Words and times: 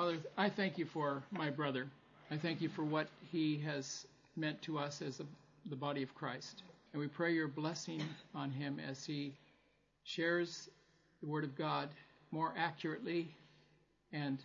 Father, 0.00 0.16
I 0.38 0.48
thank 0.48 0.78
you 0.78 0.86
for 0.86 1.22
my 1.30 1.50
brother. 1.50 1.86
I 2.30 2.38
thank 2.38 2.62
you 2.62 2.70
for 2.70 2.84
what 2.84 3.08
he 3.30 3.58
has 3.58 4.06
meant 4.34 4.62
to 4.62 4.78
us 4.78 5.02
as 5.02 5.20
a, 5.20 5.26
the 5.68 5.76
body 5.76 6.02
of 6.02 6.14
Christ. 6.14 6.62
And 6.94 7.00
we 7.00 7.06
pray 7.06 7.34
your 7.34 7.48
blessing 7.48 8.02
on 8.34 8.50
him 8.50 8.80
as 8.80 9.04
he 9.04 9.34
shares 10.04 10.70
the 11.20 11.28
Word 11.28 11.44
of 11.44 11.54
God 11.54 11.90
more 12.30 12.54
accurately 12.56 13.28
and 14.10 14.38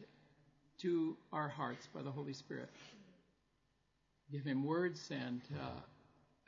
to 0.79 1.15
our 1.31 1.47
hearts 1.47 1.87
by 1.87 2.01
the 2.01 2.11
Holy 2.11 2.33
Spirit. 2.33 2.69
Give 4.33 4.43
him 4.43 4.61
words 4.61 5.09
and 5.09 5.39
uh, 5.57 5.79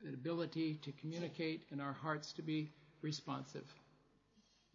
the 0.03 0.15
ability 0.15 0.81
to 0.83 0.91
communicate 0.99 1.63
and 1.71 1.81
our 1.81 1.93
hearts 1.93 2.33
to 2.33 2.41
be 2.41 2.69
responsive. 3.01 3.73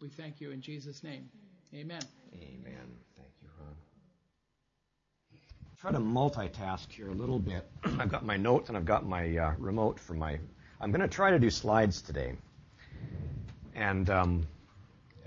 We 0.01 0.09
thank 0.09 0.41
you 0.41 0.49
in 0.49 0.59
Jesus' 0.59 1.03
name. 1.03 1.29
Amen. 1.71 2.01
Amen. 2.33 2.97
Thank 3.15 3.29
you, 3.39 3.49
Ron. 3.59 3.75
Try 5.83 5.91
to 5.91 5.99
multitask 5.99 6.89
here 6.93 7.09
a 7.09 7.13
little 7.13 7.39
bit. 7.39 7.67
I've 7.99 8.09
got 8.09 8.25
my 8.25 8.37
notes 8.37 8.69
and 8.69 8.77
I've 8.77 8.85
got 8.85 9.05
my 9.05 9.37
uh, 9.37 9.53
remote 9.57 9.99
for 9.99 10.13
my. 10.13 10.39
I'm 10.79 10.91
going 10.91 11.01
to 11.01 11.09
try 11.09 11.31
to 11.31 11.37
do 11.37 11.49
slides 11.49 12.01
today. 12.01 12.37
And 13.75 14.09
um, 14.09 14.47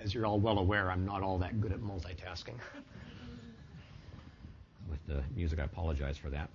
as 0.03 0.15
you're 0.15 0.25
all 0.25 0.41
well 0.41 0.59
aware, 0.59 0.91
I'm 0.91 1.05
not 1.05 1.23
all 1.23 1.37
that 1.41 1.61
good 1.61 1.73
at 1.73 1.81
multitasking. 1.81 2.55
With 4.89 5.07
the 5.07 5.23
music, 5.37 5.59
I 5.59 5.65
apologize 5.65 6.17
for 6.17 6.31
that. 6.31 6.49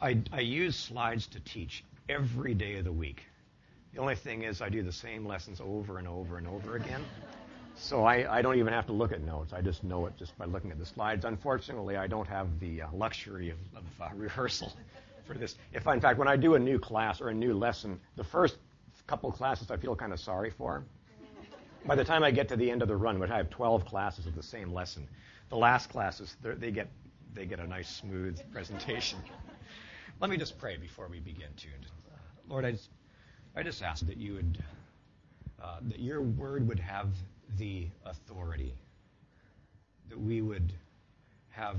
I, 0.00 0.18
I 0.32 0.42
use 0.42 0.76
slides 0.76 1.26
to 1.26 1.40
teach 1.40 1.82
every 2.08 2.54
day 2.54 2.76
of 2.76 2.84
the 2.84 2.92
week. 2.92 3.24
The 3.94 4.00
only 4.00 4.14
thing 4.14 4.44
is, 4.44 4.62
I 4.62 4.68
do 4.68 4.84
the 4.84 4.92
same 4.92 5.26
lessons 5.26 5.60
over 5.60 5.98
and 5.98 6.06
over 6.06 6.38
and 6.38 6.46
over 6.46 6.76
again. 6.76 7.04
So 7.76 8.04
I, 8.04 8.38
I 8.38 8.42
don't 8.42 8.56
even 8.56 8.72
have 8.72 8.86
to 8.86 8.92
look 8.92 9.12
at 9.12 9.20
notes. 9.22 9.52
I 9.52 9.60
just 9.60 9.82
know 9.84 10.06
it 10.06 10.16
just 10.16 10.36
by 10.38 10.44
looking 10.44 10.70
at 10.70 10.78
the 10.78 10.86
slides. 10.86 11.24
Unfortunately, 11.24 11.96
I 11.96 12.06
don't 12.06 12.28
have 12.28 12.60
the 12.60 12.82
uh, 12.82 12.88
luxury 12.92 13.50
of, 13.50 13.58
of 13.76 13.84
uh, 14.00 14.08
rehearsal 14.14 14.72
for 15.26 15.34
this. 15.34 15.56
If, 15.72 15.86
in 15.86 16.00
fact, 16.00 16.18
when 16.18 16.28
I 16.28 16.36
do 16.36 16.54
a 16.54 16.58
new 16.58 16.78
class 16.78 17.20
or 17.20 17.28
a 17.28 17.34
new 17.34 17.54
lesson, 17.54 18.00
the 18.16 18.24
first 18.24 18.56
couple 19.06 19.30
classes 19.32 19.70
I 19.70 19.76
feel 19.76 19.94
kind 19.96 20.12
of 20.12 20.20
sorry 20.20 20.50
for. 20.50 20.84
By 21.86 21.94
the 21.94 22.04
time 22.04 22.22
I 22.22 22.30
get 22.30 22.48
to 22.48 22.56
the 22.56 22.70
end 22.70 22.80
of 22.80 22.88
the 22.88 22.96
run, 22.96 23.18
which 23.18 23.30
I 23.30 23.36
have 23.36 23.50
12 23.50 23.84
classes 23.84 24.26
of 24.26 24.34
the 24.34 24.42
same 24.42 24.72
lesson, 24.72 25.06
the 25.50 25.56
last 25.56 25.90
classes 25.90 26.36
they 26.42 26.70
get 26.70 26.88
they 27.34 27.44
get 27.44 27.58
a 27.58 27.66
nice 27.66 27.88
smooth 27.88 28.40
presentation. 28.52 29.18
Let 30.20 30.30
me 30.30 30.36
just 30.36 30.56
pray 30.58 30.76
before 30.76 31.08
we 31.08 31.18
begin 31.20 31.48
to. 31.56 31.68
Lord, 32.48 32.64
I 32.64 32.72
just, 32.72 32.88
I 33.56 33.62
just 33.62 33.82
ask 33.82 34.06
that 34.06 34.16
you 34.16 34.34
would 34.34 34.64
uh, 35.62 35.78
that 35.82 35.98
your 35.98 36.22
word 36.22 36.66
would 36.68 36.78
have 36.78 37.08
the 37.56 37.88
authority, 38.04 38.74
that 40.08 40.20
we 40.20 40.42
would 40.42 40.72
have 41.50 41.76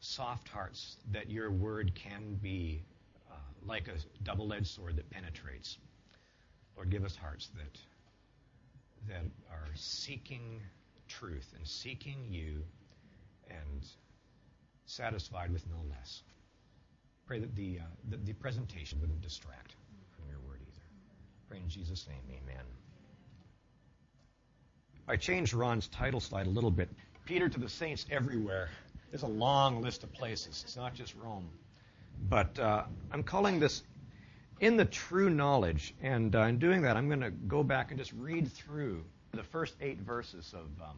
soft 0.00 0.48
hearts, 0.48 0.96
that 1.12 1.30
your 1.30 1.50
word 1.50 1.94
can 1.94 2.38
be 2.42 2.82
uh, 3.30 3.34
like 3.64 3.88
a 3.88 3.94
double-edged 4.24 4.66
sword 4.66 4.96
that 4.96 5.08
penetrates. 5.10 5.78
Lord, 6.76 6.90
give 6.90 7.04
us 7.04 7.16
hearts 7.16 7.50
that 7.56 7.78
that 9.08 9.24
are 9.50 9.68
seeking 9.74 10.60
truth 11.08 11.52
and 11.56 11.66
seeking 11.66 12.26
you 12.30 12.62
and 13.50 13.84
satisfied 14.86 15.52
with 15.52 15.68
no 15.68 15.78
less. 15.90 16.22
Pray 17.26 17.40
that 17.40 17.54
the, 17.56 17.80
uh, 17.80 17.84
the, 18.10 18.16
the 18.18 18.32
presentation 18.34 19.00
wouldn't 19.00 19.20
distract 19.20 19.74
from 20.14 20.28
your 20.28 20.38
word 20.46 20.60
either. 20.60 20.82
Pray 21.48 21.58
in 21.58 21.68
Jesus' 21.68 22.06
name, 22.08 22.22
amen. 22.42 22.64
I 25.08 25.16
changed 25.16 25.52
Ron's 25.52 25.88
title 25.88 26.20
slide 26.20 26.46
a 26.46 26.50
little 26.50 26.70
bit. 26.70 26.88
Peter 27.24 27.48
to 27.48 27.58
the 27.58 27.68
saints 27.68 28.06
everywhere. 28.10 28.70
There's 29.10 29.24
a 29.24 29.28
long 29.28 29.82
list 29.82 30.04
of 30.04 30.12
places. 30.12 30.62
It's 30.64 30.76
not 30.76 30.94
just 30.94 31.14
Rome. 31.16 31.48
But 32.28 32.56
uh, 32.58 32.84
I'm 33.10 33.22
calling 33.22 33.58
this 33.58 33.82
in 34.60 34.76
the 34.76 34.84
true 34.84 35.28
knowledge. 35.28 35.94
And 36.02 36.34
uh, 36.36 36.42
in 36.42 36.58
doing 36.58 36.82
that, 36.82 36.96
I'm 36.96 37.08
going 37.08 37.20
to 37.20 37.30
go 37.30 37.62
back 37.64 37.90
and 37.90 37.98
just 37.98 38.12
read 38.12 38.50
through 38.50 39.04
the 39.32 39.42
first 39.42 39.74
eight 39.80 39.98
verses 39.98 40.54
of 40.54 40.66
um, 40.80 40.96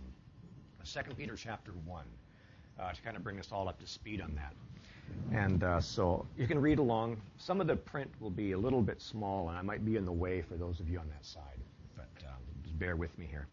2 0.84 1.14
Peter 1.14 1.34
chapter 1.34 1.72
1 1.86 2.04
uh, 2.78 2.92
to 2.92 3.02
kind 3.02 3.16
of 3.16 3.24
bring 3.24 3.38
us 3.38 3.48
all 3.52 3.68
up 3.68 3.80
to 3.80 3.86
speed 3.86 4.20
on 4.20 4.34
that. 4.34 4.52
And 5.32 5.64
uh, 5.64 5.80
so 5.80 6.26
you 6.36 6.46
can 6.46 6.60
read 6.60 6.78
along. 6.78 7.20
Some 7.38 7.60
of 7.60 7.66
the 7.66 7.76
print 7.76 8.10
will 8.20 8.30
be 8.30 8.52
a 8.52 8.58
little 8.58 8.82
bit 8.82 9.00
small, 9.00 9.48
and 9.48 9.56
I 9.56 9.62
might 9.62 9.84
be 9.84 9.96
in 9.96 10.04
the 10.04 10.12
way 10.12 10.42
for 10.42 10.56
those 10.56 10.78
of 10.80 10.88
you 10.90 10.98
on 10.98 11.08
that 11.08 11.24
side. 11.24 11.60
But 11.96 12.08
um, 12.26 12.36
just 12.62 12.78
bear 12.78 12.96
with 12.96 13.16
me 13.18 13.26
here. 13.30 13.46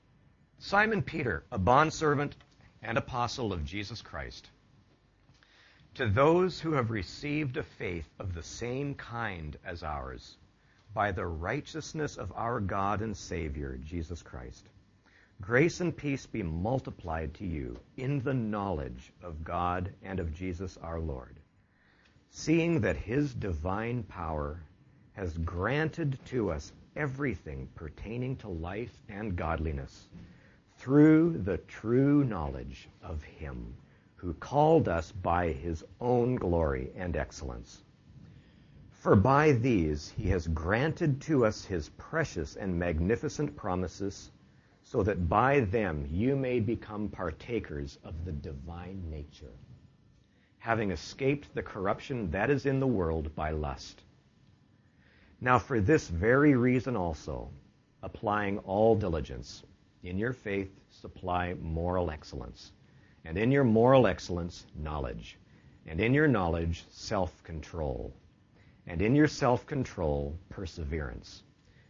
Simon 0.63 1.01
Peter, 1.01 1.43
a 1.51 1.57
bondservant 1.57 2.35
and 2.83 2.95
apostle 2.95 3.51
of 3.51 3.65
Jesus 3.65 4.03
Christ 4.03 4.47
to 5.95 6.07
those 6.07 6.59
who 6.59 6.73
have 6.73 6.91
received 6.91 7.57
a 7.57 7.63
faith 7.63 8.07
of 8.19 8.35
the 8.35 8.43
same 8.43 8.93
kind 8.93 9.57
as 9.65 9.81
ours, 9.81 10.37
by 10.93 11.11
the 11.11 11.25
righteousness 11.25 12.15
of 12.15 12.31
our 12.35 12.59
God 12.59 13.01
and 13.01 13.17
Savior, 13.17 13.79
Jesus 13.83 14.21
Christ, 14.21 14.63
grace 15.41 15.81
and 15.81 15.97
peace 15.97 16.27
be 16.27 16.43
multiplied 16.43 17.33
to 17.33 17.45
you 17.45 17.79
in 17.97 18.21
the 18.21 18.35
knowledge 18.35 19.11
of 19.23 19.43
God 19.43 19.91
and 20.03 20.19
of 20.19 20.31
Jesus 20.35 20.77
our 20.77 20.99
Lord, 20.99 21.39
seeing 22.29 22.81
that 22.81 22.97
his 22.97 23.33
divine 23.33 24.03
power 24.03 24.61
has 25.13 25.35
granted 25.39 26.19
to 26.25 26.51
us 26.51 26.71
everything 26.95 27.67
pertaining 27.73 28.35
to 28.37 28.47
life 28.47 28.95
and 29.09 29.35
godliness 29.35 30.07
through 30.81 31.37
the 31.43 31.57
true 31.59 32.23
knowledge 32.23 32.89
of 33.03 33.21
him 33.21 33.71
who 34.15 34.33
called 34.33 34.87
us 34.87 35.11
by 35.11 35.51
his 35.51 35.83
own 35.99 36.35
glory 36.35 36.89
and 36.95 37.15
excellence. 37.15 37.83
For 38.89 39.15
by 39.15 39.51
these 39.51 40.09
he 40.17 40.27
has 40.29 40.47
granted 40.47 41.21
to 41.21 41.45
us 41.45 41.63
his 41.63 41.89
precious 41.99 42.55
and 42.55 42.79
magnificent 42.79 43.55
promises, 43.55 44.31
so 44.81 45.03
that 45.03 45.29
by 45.29 45.59
them 45.59 46.07
you 46.11 46.35
may 46.35 46.59
become 46.59 47.09
partakers 47.09 47.99
of 48.03 48.25
the 48.25 48.31
divine 48.31 49.07
nature, 49.11 49.53
having 50.57 50.89
escaped 50.89 51.53
the 51.53 51.61
corruption 51.61 52.31
that 52.31 52.49
is 52.49 52.65
in 52.65 52.79
the 52.79 52.87
world 52.87 53.35
by 53.35 53.51
lust. 53.51 54.01
Now 55.39 55.59
for 55.59 55.79
this 55.79 56.07
very 56.07 56.55
reason 56.55 56.95
also, 56.95 57.51
applying 58.01 58.57
all 58.59 58.95
diligence, 58.95 59.61
in 60.03 60.17
your 60.17 60.33
faith 60.33 60.71
supply 60.89 61.53
moral 61.55 62.11
excellence 62.11 62.71
and 63.25 63.37
in 63.37 63.51
your 63.51 63.63
moral 63.63 64.07
excellence, 64.07 64.65
knowledge. 64.75 65.37
And 65.85 65.99
in 65.99 66.13
your 66.13 66.27
knowledge, 66.27 66.85
self 66.89 67.43
control. 67.43 68.13
And 68.87 69.01
in 69.01 69.15
your 69.15 69.27
self 69.27 69.65
control, 69.65 70.37
perseverance. 70.49 71.43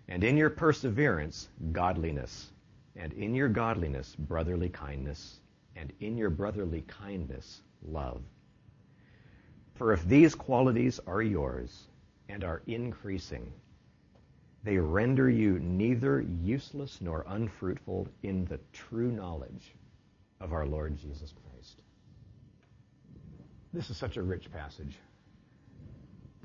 And 0.07 0.23
in 0.23 0.35
your 0.35 0.49
perseverance, 0.49 1.47
godliness. 1.71 2.51
And 2.95 3.13
in 3.13 3.33
your 3.33 3.47
godliness, 3.47 4.15
brotherly 4.17 4.69
kindness. 4.69 5.39
And 5.75 5.93
in 6.01 6.17
your 6.17 6.29
brotherly 6.29 6.81
kindness, 6.81 7.61
love. 7.81 8.21
For 9.75 9.93
if 9.93 10.05
these 10.05 10.35
qualities 10.35 10.99
are 11.07 11.21
yours 11.21 11.87
and 12.27 12.43
are 12.43 12.61
increasing, 12.67 13.51
they 14.63 14.77
render 14.77 15.29
you 15.29 15.59
neither 15.59 16.21
useless 16.21 16.99
nor 17.01 17.25
unfruitful 17.27 18.07
in 18.23 18.45
the 18.45 18.59
true 18.73 19.11
knowledge 19.11 19.73
of 20.39 20.53
our 20.53 20.65
Lord 20.65 20.97
Jesus 20.97 21.33
Christ. 21.33 21.81
This 23.73 23.89
is 23.89 23.97
such 23.97 24.17
a 24.17 24.21
rich 24.21 24.51
passage. 24.51 24.97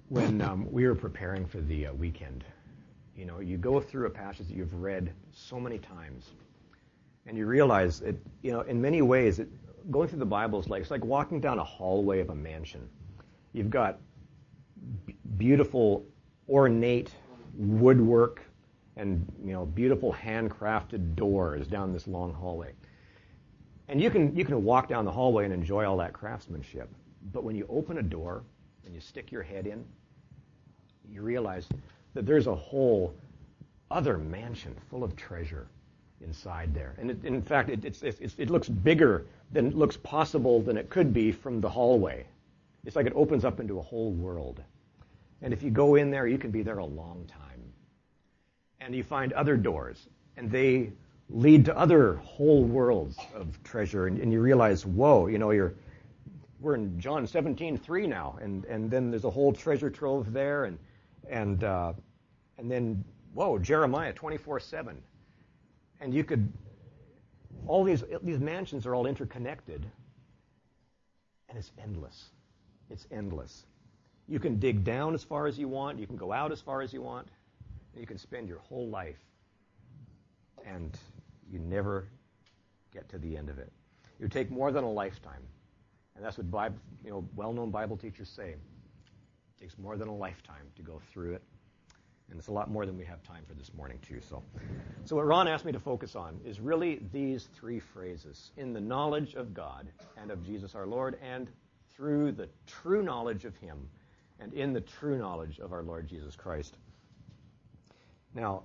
When 0.08 0.40
um, 0.40 0.70
we 0.70 0.86
were 0.86 0.94
preparing 0.94 1.46
for 1.46 1.60
the 1.60 1.88
uh, 1.88 1.92
weekend, 1.92 2.44
you 3.16 3.24
know, 3.24 3.40
you 3.40 3.56
go 3.56 3.80
through 3.80 4.06
a 4.06 4.10
passage 4.10 4.48
that 4.48 4.56
you've 4.56 4.74
read 4.74 5.12
so 5.32 5.58
many 5.58 5.78
times, 5.78 6.30
and 7.26 7.36
you 7.36 7.46
realize 7.46 8.00
that, 8.00 8.14
you 8.42 8.52
know, 8.52 8.60
in 8.60 8.80
many 8.80 9.02
ways, 9.02 9.40
it, 9.40 9.48
going 9.90 10.08
through 10.08 10.20
the 10.20 10.24
Bible 10.24 10.60
is 10.60 10.68
like 10.68 10.82
it's 10.82 10.90
like 10.90 11.04
walking 11.04 11.40
down 11.40 11.58
a 11.58 11.64
hallway 11.64 12.20
of 12.20 12.30
a 12.30 12.34
mansion. 12.34 12.88
You've 13.52 13.70
got 13.70 13.98
b- 15.06 15.16
beautiful, 15.36 16.04
ornate 16.48 17.10
woodwork 17.56 18.42
and 18.96 19.26
you 19.44 19.52
know 19.52 19.66
beautiful 19.66 20.12
handcrafted 20.12 21.14
doors 21.14 21.66
down 21.66 21.92
this 21.92 22.06
long 22.06 22.32
hallway. 22.32 22.72
And 23.88 24.00
you 24.00 24.10
can, 24.10 24.34
you 24.34 24.44
can 24.44 24.64
walk 24.64 24.88
down 24.88 25.04
the 25.04 25.12
hallway 25.12 25.44
and 25.44 25.54
enjoy 25.54 25.84
all 25.84 25.96
that 25.98 26.12
craftsmanship. 26.12 26.88
But 27.32 27.44
when 27.44 27.54
you 27.54 27.66
open 27.68 27.98
a 27.98 28.02
door 28.02 28.42
and 28.84 28.94
you 28.94 29.00
stick 29.00 29.30
your 29.30 29.42
head 29.42 29.66
in, 29.66 29.84
you 31.08 31.22
realize 31.22 31.68
that 32.14 32.26
there's 32.26 32.48
a 32.48 32.54
whole 32.54 33.14
other 33.90 34.18
mansion 34.18 34.74
full 34.90 35.04
of 35.04 35.14
treasure 35.14 35.68
inside 36.20 36.74
there. 36.74 36.94
And 36.98 37.10
it, 37.10 37.24
in 37.24 37.42
fact, 37.42 37.68
it, 37.68 37.84
it's, 37.84 38.02
it's, 38.02 38.34
it 38.38 38.50
looks 38.50 38.68
bigger 38.68 39.26
than 39.52 39.70
looks 39.70 39.96
possible 39.98 40.60
than 40.60 40.76
it 40.76 40.90
could 40.90 41.12
be 41.12 41.30
from 41.30 41.60
the 41.60 41.68
hallway. 41.68 42.26
It's 42.84 42.96
like 42.96 43.06
it 43.06 43.12
opens 43.14 43.44
up 43.44 43.60
into 43.60 43.78
a 43.78 43.82
whole 43.82 44.10
world. 44.12 44.62
And 45.46 45.52
if 45.52 45.62
you 45.62 45.70
go 45.70 45.94
in 45.94 46.10
there, 46.10 46.26
you 46.26 46.38
can 46.38 46.50
be 46.50 46.62
there 46.62 46.78
a 46.78 46.84
long 46.84 47.24
time. 47.28 47.62
And 48.80 48.92
you 48.92 49.04
find 49.04 49.32
other 49.32 49.56
doors, 49.56 50.08
and 50.36 50.50
they 50.50 50.90
lead 51.30 51.66
to 51.66 51.78
other 51.78 52.16
whole 52.16 52.64
worlds 52.64 53.16
of 53.32 53.62
treasure, 53.62 54.08
and, 54.08 54.18
and 54.18 54.32
you 54.32 54.40
realize, 54.40 54.84
whoa, 54.84 55.28
you 55.28 55.38
know, 55.38 55.52
you're 55.52 55.74
we're 56.58 56.74
in 56.74 56.98
John 56.98 57.28
17:3 57.28 58.08
now, 58.08 58.36
and 58.42 58.64
and 58.64 58.90
then 58.90 59.12
there's 59.12 59.22
a 59.22 59.30
whole 59.30 59.52
treasure 59.52 59.88
trove 59.88 60.32
there, 60.32 60.64
and 60.64 60.80
and 61.30 61.62
uh, 61.62 61.92
and 62.58 62.68
then 62.68 63.04
whoa, 63.32 63.56
Jeremiah 63.56 64.12
24:7, 64.14 64.96
and 66.00 66.12
you 66.12 66.24
could 66.24 66.52
all 67.68 67.84
these 67.84 68.02
these 68.20 68.40
mansions 68.40 68.84
are 68.84 68.96
all 68.96 69.06
interconnected, 69.06 69.86
and 71.48 71.56
it's 71.56 71.70
endless. 71.80 72.30
It's 72.90 73.06
endless. 73.12 73.64
You 74.28 74.40
can 74.40 74.58
dig 74.58 74.82
down 74.82 75.14
as 75.14 75.22
far 75.22 75.46
as 75.46 75.58
you 75.58 75.68
want. 75.68 75.98
You 75.98 76.06
can 76.06 76.16
go 76.16 76.32
out 76.32 76.52
as 76.52 76.60
far 76.60 76.82
as 76.82 76.92
you 76.92 77.02
want. 77.02 77.28
You 77.96 78.06
can 78.06 78.18
spend 78.18 78.48
your 78.48 78.58
whole 78.58 78.88
life, 78.88 79.20
and 80.66 80.98
you 81.50 81.58
never 81.58 82.08
get 82.92 83.08
to 83.10 83.18
the 83.18 83.36
end 83.36 83.48
of 83.48 83.58
it. 83.58 83.72
It 84.18 84.22
would 84.22 84.32
take 84.32 84.50
more 84.50 84.72
than 84.72 84.84
a 84.84 84.90
lifetime. 84.90 85.42
And 86.14 86.24
that's 86.24 86.38
what 86.38 86.50
Bible, 86.50 86.76
you 87.04 87.10
know, 87.10 87.28
well-known 87.36 87.70
Bible 87.70 87.96
teachers 87.96 88.28
say. 88.28 88.50
It 88.50 89.60
takes 89.60 89.78
more 89.78 89.96
than 89.96 90.08
a 90.08 90.14
lifetime 90.14 90.66
to 90.76 90.82
go 90.82 91.00
through 91.12 91.34
it. 91.34 91.42
And 92.28 92.38
it's 92.38 92.48
a 92.48 92.52
lot 92.52 92.70
more 92.70 92.84
than 92.84 92.98
we 92.98 93.04
have 93.04 93.22
time 93.22 93.44
for 93.46 93.54
this 93.54 93.72
morning, 93.74 93.98
too. 94.02 94.20
So, 94.20 94.42
so 95.04 95.14
what 95.16 95.26
Ron 95.26 95.46
asked 95.46 95.64
me 95.64 95.72
to 95.72 95.78
focus 95.78 96.16
on 96.16 96.40
is 96.44 96.58
really 96.58 97.00
these 97.12 97.48
three 97.54 97.78
phrases 97.78 98.50
in 98.56 98.72
the 98.72 98.80
knowledge 98.80 99.34
of 99.34 99.54
God 99.54 99.88
and 100.16 100.30
of 100.30 100.44
Jesus 100.44 100.74
our 100.74 100.86
Lord, 100.86 101.18
and 101.22 101.48
through 101.94 102.32
the 102.32 102.48
true 102.66 103.02
knowledge 103.02 103.44
of 103.44 103.56
Him, 103.58 103.88
and 104.40 104.52
in 104.52 104.72
the 104.72 104.80
true 104.80 105.18
knowledge 105.18 105.58
of 105.58 105.72
our 105.72 105.82
Lord 105.82 106.06
Jesus 106.06 106.36
Christ. 106.36 106.76
Now, 108.34 108.64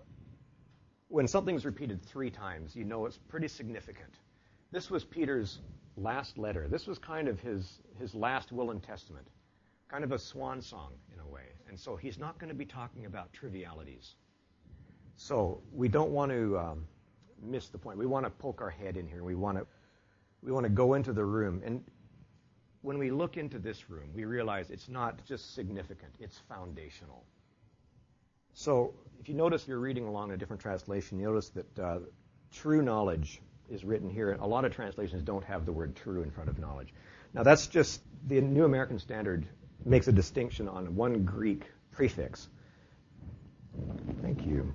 when 1.07 1.27
something's 1.27 1.65
repeated 1.65 2.03
three 2.05 2.29
times, 2.29 2.75
you 2.75 2.83
know 2.83 3.05
it's 3.05 3.17
pretty 3.17 3.47
significant. 3.47 4.15
This 4.71 4.89
was 4.89 5.03
Peter's 5.03 5.59
last 5.97 6.37
letter. 6.37 6.67
This 6.67 6.87
was 6.87 6.97
kind 6.97 7.27
of 7.27 7.39
his, 7.39 7.81
his 7.99 8.15
last 8.15 8.51
will 8.51 8.71
and 8.71 8.81
testament, 8.81 9.27
kind 9.89 10.03
of 10.03 10.11
a 10.11 10.19
swan 10.19 10.61
song 10.61 10.93
in 11.13 11.19
a 11.19 11.27
way. 11.27 11.43
And 11.67 11.79
so 11.79 11.95
he's 11.95 12.17
not 12.17 12.37
going 12.39 12.49
to 12.49 12.55
be 12.55 12.65
talking 12.65 13.05
about 13.05 13.31
trivialities. 13.33 14.15
So 15.15 15.61
we 15.71 15.87
don't 15.87 16.11
want 16.11 16.31
to 16.31 16.57
um, 16.57 16.87
miss 17.41 17.69
the 17.69 17.77
point. 17.77 17.97
We 17.97 18.05
want 18.05 18.25
to 18.25 18.29
poke 18.29 18.61
our 18.61 18.69
head 18.69 18.97
in 18.97 19.07
here. 19.07 19.23
We 19.23 19.35
want 19.35 19.57
to 19.57 19.67
we 20.41 20.51
want 20.51 20.63
to 20.63 20.69
go 20.71 20.95
into 20.95 21.13
the 21.13 21.23
room. 21.23 21.61
And 21.63 21.83
when 22.81 22.97
we 22.97 23.11
look 23.11 23.37
into 23.37 23.59
this 23.59 23.89
room, 23.89 24.09
we 24.13 24.25
realize 24.25 24.71
it's 24.71 24.89
not 24.89 25.23
just 25.25 25.53
significant, 25.53 26.13
it's 26.19 26.39
foundational. 26.49 27.23
So 28.53 28.93
if 29.19 29.29
you 29.29 29.35
notice 29.35 29.67
you're 29.67 29.79
reading 29.79 30.07
along 30.07 30.31
a 30.31 30.37
different 30.37 30.61
translation, 30.61 31.19
you 31.19 31.27
notice 31.27 31.49
that 31.49 31.79
uh, 31.79 31.99
true 32.51 32.81
knowledge 32.81 33.39
is 33.69 33.83
written 33.85 34.09
here. 34.09 34.37
A 34.41 34.47
lot 34.47 34.65
of 34.65 34.73
translations 34.73 35.23
don't 35.23 35.43
have 35.43 35.65
the 35.65 35.71
word 35.71 35.95
true 35.95 36.23
in 36.23 36.31
front 36.31 36.49
of 36.49 36.59
knowledge. 36.59 36.93
Now 37.33 37.43
that's 37.43 37.67
just 37.67 38.01
the 38.27 38.41
New 38.41 38.65
American 38.65 38.99
Standard 38.99 39.47
makes 39.85 40.07
a 40.07 40.11
distinction 40.11 40.67
on 40.67 40.95
one 40.95 41.23
Greek 41.23 41.63
prefix. 41.91 42.49
Thank 44.21 44.45
you. 44.45 44.73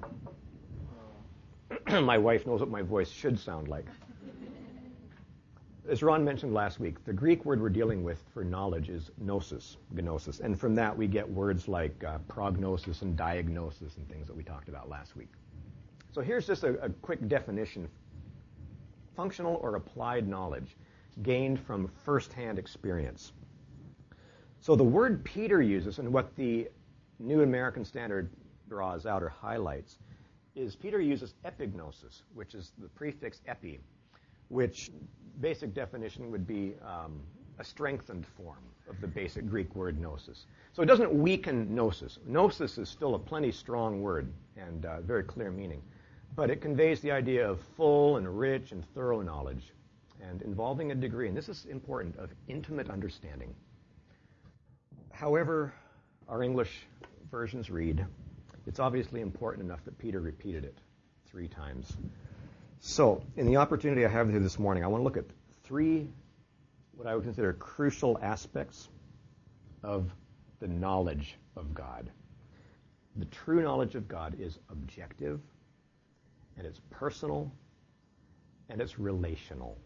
my 2.01 2.19
wife 2.19 2.47
knows 2.47 2.61
what 2.61 2.71
my 2.71 2.83
voice 2.83 3.11
should 3.11 3.39
sound 3.39 3.69
like. 3.69 3.87
As 5.89 6.03
Ron 6.03 6.25
mentioned 6.25 6.53
last 6.53 6.81
week, 6.81 7.05
the 7.05 7.13
Greek 7.13 7.45
word 7.45 7.61
we're 7.61 7.69
dealing 7.69 8.03
with 8.03 8.21
for 8.35 8.43
knowledge 8.43 8.89
is 8.89 9.13
gnosis, 9.19 9.77
gnosis. 9.93 10.41
And 10.41 10.59
from 10.59 10.75
that 10.75 10.97
we 10.97 11.07
get 11.07 11.29
words 11.29 11.69
like 11.69 12.03
uh, 12.03 12.19
prognosis 12.27 13.03
and 13.03 13.17
diagnosis 13.17 13.97
and 13.97 14.09
things 14.09 14.27
that 14.27 14.35
we 14.35 14.43
talked 14.43 14.69
about 14.69 14.89
last 14.89 15.15
week. 15.15 15.29
So 16.11 16.23
here's 16.23 16.45
just 16.47 16.65
a, 16.65 16.81
a 16.83 16.89
quick 16.89 17.29
definition 17.29 17.89
functional 19.15 19.61
or 19.63 19.77
applied 19.77 20.27
knowledge 20.27 20.77
gained 21.23 21.61
from 21.61 21.89
firsthand 22.05 22.59
experience. 22.59 23.33
So 24.61 24.75
the 24.75 24.85
word 24.85 25.25
Peter 25.25 25.63
uses 25.63 26.01
and 26.01 26.13
what 26.13 26.35
the 26.35 26.69
New 27.21 27.43
American 27.43 27.85
Standard 27.85 28.29
draws 28.69 29.07
out 29.07 29.23
or 29.23 29.29
highlights 29.29 29.99
is 30.57 30.75
Peter 30.75 31.01
uses 31.01 31.35
epignosis, 31.45 32.23
which 32.35 32.55
is 32.55 32.73
the 32.79 32.89
prefix 32.89 33.41
epi, 33.47 33.79
which 34.49 34.91
basic 35.41 35.75
definition 35.75 36.31
would 36.31 36.47
be 36.47 36.75
um, 36.85 37.21
a 37.59 37.65
strengthened 37.65 38.27
form 38.27 38.63
of 38.89 39.01
the 39.01 39.07
basic 39.07 39.49
Greek 39.49 39.75
word 39.75 40.01
gnosis. 40.01 40.47
So 40.73 40.83
it 40.83 40.87
doesn't 40.87 41.13
weaken 41.13 41.75
gnosis. 41.75 42.19
Gnosis 42.27 42.79
is 42.79 42.89
still 42.89 43.15
a 43.15 43.19
plenty 43.19 43.51
strong 43.51 44.03
word 44.03 44.33
and 44.57 44.87
uh, 44.87 45.01
very 45.01 45.23
clear 45.23 45.51
meaning 45.51 45.83
but 46.37 46.51
it 46.51 46.61
conveys 46.61 47.01
the 47.01 47.11
idea 47.11 47.49
of 47.49 47.59
full 47.77 48.19
and 48.19 48.39
rich 48.39 48.73
and 48.73 48.85
thorough 48.95 49.23
knowledge 49.23 49.73
and 50.21 50.43
involving 50.43 50.93
a 50.93 50.95
degree, 50.95 51.29
and 51.29 51.37
this 51.37 51.49
is 51.49 51.67
important, 51.67 52.17
of 52.19 52.31
intimate 52.47 52.91
understanding. 52.91 53.55
However, 55.13 55.73
our 56.29 56.43
English 56.43 56.87
versions 57.31 57.71
read, 57.71 58.05
it's 58.67 58.81
obviously 58.81 59.23
important 59.23 59.65
enough 59.65 59.85
that 59.85 59.99
Peter 59.99 60.21
repeated 60.21 60.65
it 60.65 60.79
three 61.27 61.49
times. 61.49 61.97
So, 62.81 63.23
in 63.37 63.47
the 63.47 63.57
opportunity 63.57 64.05
I 64.05 64.09
have 64.09 64.31
here 64.31 64.41
this 64.41 64.59
morning, 64.59 64.85
I 64.85 64.87
want 64.87 65.01
to 65.01 65.05
look 65.05 65.17
at 65.17 65.25
three, 65.65 66.09
what 66.93 67.07
I 67.07 67.15
would 67.15 67.25
consider 67.25 67.53
crucial 67.53 68.19
aspects 68.23 68.89
of 69.83 70.11
the 70.61 70.69
knowledge 70.69 71.37
of 71.57 71.75
God. 71.75 72.11
The 73.17 73.25
true 73.27 73.63
knowledge 73.63 73.95
of 73.95 74.09
God 74.09 74.37
is 74.39 74.59
objective 74.71 75.41
and 76.57 76.67
it's 76.67 76.81
personal, 76.91 77.53
and 78.69 78.81
it's 78.81 78.99
relational. 78.99 79.77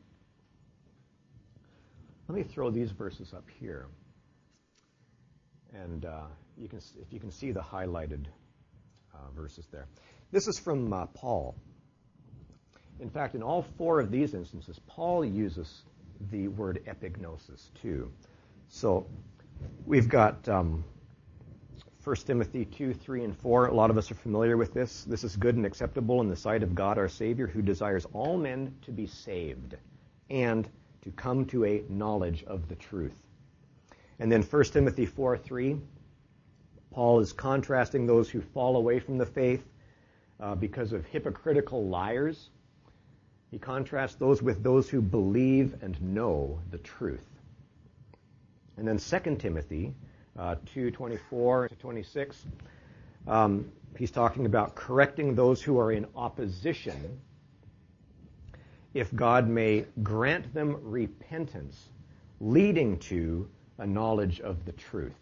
Let 2.29 2.37
me 2.37 2.45
throw 2.45 2.71
these 2.71 2.93
verses 2.93 3.35
up 3.35 3.45
here. 3.59 3.87
And 5.75 6.05
uh, 6.05 6.23
you 6.57 6.69
can, 6.69 6.79
if 7.01 7.13
you 7.13 7.19
can 7.19 7.31
see 7.31 7.51
the 7.51 7.61
highlighted 7.61 8.27
uh, 9.13 9.31
verses 9.35 9.67
there. 9.73 9.87
This 10.31 10.47
is 10.47 10.59
from 10.59 10.93
uh, 10.93 11.07
Paul. 11.07 11.57
In 13.01 13.11
fact, 13.11 13.35
in 13.35 13.43
all 13.43 13.63
four 13.79 13.99
of 13.99 14.11
these 14.11 14.35
instances, 14.35 14.79
Paul 14.87 15.25
uses 15.25 15.83
the 16.31 16.49
word 16.49 16.83
epignosis 16.87 17.69
too. 17.81 18.13
So 18.69 19.07
we've 19.87 20.09
got 20.09 20.47
um, 20.49 20.85
1 22.05 22.17
Timothy 22.17 22.65
2, 22.65 22.95
3, 22.95 23.25
and 23.25 23.37
4. 23.37 23.67
A 23.67 23.75
lot 23.75 23.91
of 23.91 23.99
us 23.99 24.11
are 24.11 24.15
familiar 24.15 24.57
with 24.57 24.73
this. 24.73 25.05
This 25.05 25.25
is 25.25 25.37
good 25.37 25.57
and 25.57 25.67
acceptable 25.67 26.21
in 26.21 26.29
the 26.29 26.37
sight 26.37 26.63
of 26.63 26.75
God 26.75 26.99
our 26.99 27.09
Savior, 27.09 27.47
who 27.47 27.63
desires 27.63 28.07
all 28.13 28.37
men 28.37 28.75
to 28.83 28.91
be 28.91 29.07
saved 29.07 29.77
and 30.29 30.69
to 31.03 31.11
come 31.11 31.45
to 31.47 31.65
a 31.65 31.83
knowledge 31.89 32.45
of 32.45 32.69
the 32.69 32.75
truth. 32.75 33.17
And 34.19 34.31
then 34.31 34.43
1 34.43 34.65
Timothy 34.65 35.07
4, 35.07 35.39
3. 35.39 35.79
Paul 36.91 37.21
is 37.21 37.33
contrasting 37.33 38.07
those 38.07 38.29
who 38.29 38.41
fall 38.41 38.77
away 38.77 38.99
from 38.99 39.17
the 39.17 39.27
faith 39.27 39.65
uh, 40.39 40.55
because 40.55 40.93
of 40.93 41.07
hypocritical 41.07 41.87
liars. 41.87 42.51
He 43.51 43.59
contrasts 43.59 44.15
those 44.17 44.43
with 44.43 44.63
those 44.63 44.89
who 44.89 45.01
believe 45.03 45.83
and 45.83 46.01
know 46.01 46.61
the 46.71 46.79
truth. 46.79 47.27
And 48.77 48.87
then 48.87 48.99
2 48.99 49.37
Timothy 49.37 49.95
uh, 50.39 50.57
2:24 50.75 51.69
to 51.69 51.75
26. 51.77 52.47
Um, 53.27 53.71
he's 53.99 54.11
talking 54.11 54.47
about 54.47 54.75
correcting 54.75 55.35
those 55.35 55.63
who 55.63 55.79
are 55.79 55.93
in 55.93 56.07
opposition, 56.17 57.21
if 58.95 59.15
God 59.15 59.49
may 59.49 59.85
grant 60.03 60.53
them 60.55 60.77
repentance, 60.83 61.89
leading 62.41 62.99
to 63.01 63.49
a 63.79 63.87
knowledge 63.87 64.41
of 64.41 64.65
the 64.65 64.73
truth. 64.73 65.13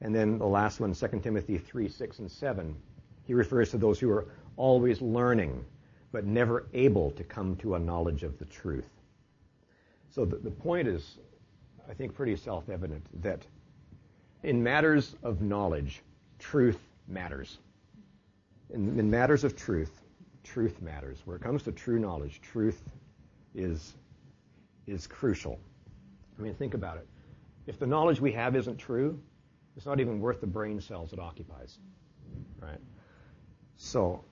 And 0.00 0.14
then 0.14 0.38
the 0.38 0.46
last 0.46 0.80
one, 0.80 0.92
2 0.92 1.20
Timothy 1.22 1.58
3, 1.58 1.88
6, 1.88 2.18
and 2.18 2.30
7, 2.30 2.76
he 3.24 3.34
refers 3.34 3.70
to 3.70 3.78
those 3.78 3.98
who 3.98 4.10
are 4.10 4.26
always 4.56 5.00
learning, 5.00 5.64
but 6.12 6.24
never 6.24 6.66
able 6.72 7.10
to 7.12 7.24
come 7.24 7.56
to 7.56 7.74
a 7.74 7.78
knowledge 7.78 8.22
of 8.22 8.38
the 8.38 8.44
truth. 8.46 8.88
So 10.10 10.24
the, 10.24 10.36
the 10.36 10.50
point 10.50 10.88
is, 10.88 11.18
I 11.88 11.94
think, 11.94 12.14
pretty 12.14 12.36
self 12.36 12.68
evident 12.68 13.04
that 13.22 13.42
in 14.42 14.62
matters 14.62 15.16
of 15.22 15.42
knowledge, 15.42 16.02
truth 16.38 16.78
matters. 17.08 17.58
In, 18.70 18.98
in, 18.98 19.10
matters 19.10 19.44
of 19.44 19.56
truth, 19.56 20.02
truth 20.42 20.80
matters. 20.80 21.18
Where 21.24 21.36
it 21.36 21.42
comes 21.42 21.62
to 21.64 21.72
true 21.72 21.98
knowledge, 21.98 22.40
truth 22.40 22.82
is, 23.54 23.94
is 24.86 25.06
crucial. 25.06 25.58
I 26.38 26.42
mean, 26.42 26.54
think 26.54 26.74
about 26.74 26.96
it. 26.96 27.06
If 27.66 27.78
the 27.78 27.86
knowledge 27.86 28.20
we 28.20 28.32
have 28.32 28.54
isn't 28.56 28.76
true, 28.76 29.18
it's 29.76 29.86
not 29.86 30.00
even 30.00 30.20
worth 30.20 30.40
the 30.40 30.46
brain 30.46 30.80
cells 30.80 31.12
it 31.12 31.18
occupies. 31.18 31.78
Right? 32.60 32.80
So, 33.76 34.24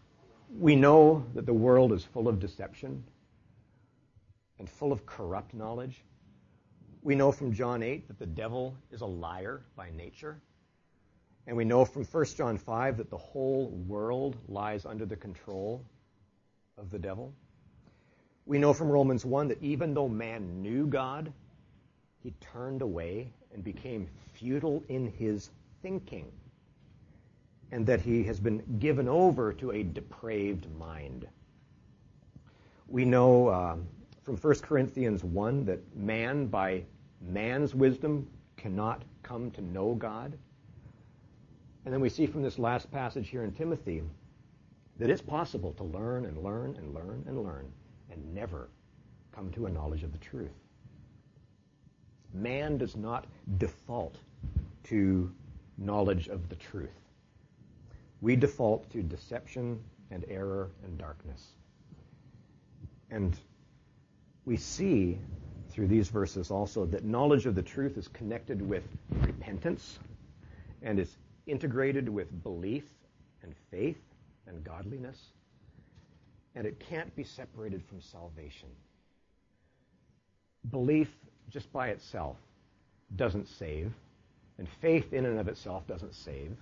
we 0.50 0.76
know 0.76 1.24
that 1.34 1.46
the 1.46 1.54
world 1.54 1.92
is 1.92 2.04
full 2.04 2.28
of 2.28 2.40
deception 2.40 3.04
and 4.58 4.68
full 4.68 4.92
of 4.92 5.04
corrupt 5.06 5.54
knowledge. 5.54 6.02
We 7.02 7.14
know 7.14 7.32
from 7.32 7.52
John 7.52 7.82
8 7.82 8.08
that 8.08 8.18
the 8.18 8.26
devil 8.26 8.76
is 8.90 9.00
a 9.00 9.06
liar 9.06 9.62
by 9.76 9.90
nature. 9.90 10.40
And 11.46 11.56
we 11.56 11.64
know 11.64 11.84
from 11.84 12.04
1 12.04 12.24
John 12.36 12.56
5 12.56 12.96
that 12.96 13.10
the 13.10 13.18
whole 13.18 13.68
world 13.86 14.36
lies 14.48 14.86
under 14.86 15.04
the 15.04 15.16
control 15.16 15.84
of 16.78 16.90
the 16.90 16.98
devil. 16.98 17.34
We 18.46 18.58
know 18.58 18.72
from 18.72 18.88
Romans 18.88 19.24
1 19.24 19.48
that 19.48 19.62
even 19.62 19.92
though 19.94 20.08
man 20.08 20.62
knew 20.62 20.86
God, 20.86 21.32
he 22.22 22.32
turned 22.40 22.80
away 22.80 23.28
and 23.52 23.62
became 23.62 24.08
futile 24.32 24.82
in 24.88 25.06
his 25.06 25.50
thinking, 25.82 26.30
and 27.74 27.84
that 27.84 28.00
he 28.00 28.22
has 28.22 28.38
been 28.38 28.62
given 28.78 29.08
over 29.08 29.52
to 29.52 29.72
a 29.72 29.82
depraved 29.82 30.68
mind. 30.78 31.26
We 32.86 33.04
know 33.04 33.48
uh, 33.48 33.76
from 34.22 34.36
1 34.36 34.54
Corinthians 34.60 35.24
1 35.24 35.64
that 35.64 35.96
man, 35.96 36.46
by 36.46 36.84
man's 37.20 37.74
wisdom, 37.74 38.28
cannot 38.56 39.02
come 39.24 39.50
to 39.50 39.60
know 39.60 39.94
God. 39.94 40.38
And 41.84 41.92
then 41.92 42.00
we 42.00 42.08
see 42.08 42.26
from 42.26 42.42
this 42.44 42.60
last 42.60 42.92
passage 42.92 43.28
here 43.28 43.42
in 43.42 43.50
Timothy 43.50 44.04
that 45.00 45.10
it's 45.10 45.20
possible 45.20 45.72
to 45.72 45.82
learn 45.82 46.26
and 46.26 46.44
learn 46.44 46.76
and 46.76 46.94
learn 46.94 47.24
and 47.26 47.42
learn 47.42 47.66
and 48.08 48.32
never 48.32 48.68
come 49.32 49.50
to 49.50 49.66
a 49.66 49.70
knowledge 49.70 50.04
of 50.04 50.12
the 50.12 50.18
truth. 50.18 50.54
Man 52.32 52.78
does 52.78 52.94
not 52.94 53.26
default 53.58 54.18
to 54.84 55.28
knowledge 55.76 56.28
of 56.28 56.48
the 56.48 56.54
truth. 56.54 57.03
We 58.20 58.36
default 58.36 58.90
to 58.90 59.02
deception 59.02 59.80
and 60.10 60.24
error 60.28 60.70
and 60.84 60.98
darkness. 60.98 61.42
And 63.10 63.36
we 64.44 64.56
see 64.56 65.18
through 65.70 65.88
these 65.88 66.08
verses 66.08 66.50
also 66.50 66.86
that 66.86 67.04
knowledge 67.04 67.46
of 67.46 67.54
the 67.54 67.62
truth 67.62 67.96
is 67.98 68.08
connected 68.08 68.62
with 68.66 68.84
repentance 69.10 69.98
and 70.82 70.98
is 70.98 71.16
integrated 71.46 72.08
with 72.08 72.42
belief 72.42 72.84
and 73.42 73.54
faith 73.70 74.00
and 74.46 74.62
godliness. 74.62 75.20
And 76.54 76.66
it 76.66 76.78
can't 76.78 77.14
be 77.16 77.24
separated 77.24 77.82
from 77.84 78.00
salvation. 78.00 78.68
Belief 80.70 81.10
just 81.50 81.72
by 81.72 81.88
itself 81.88 82.36
doesn't 83.16 83.48
save, 83.48 83.92
and 84.58 84.68
faith 84.80 85.12
in 85.12 85.26
and 85.26 85.38
of 85.38 85.48
itself 85.48 85.86
doesn't 85.86 86.14
save. 86.14 86.56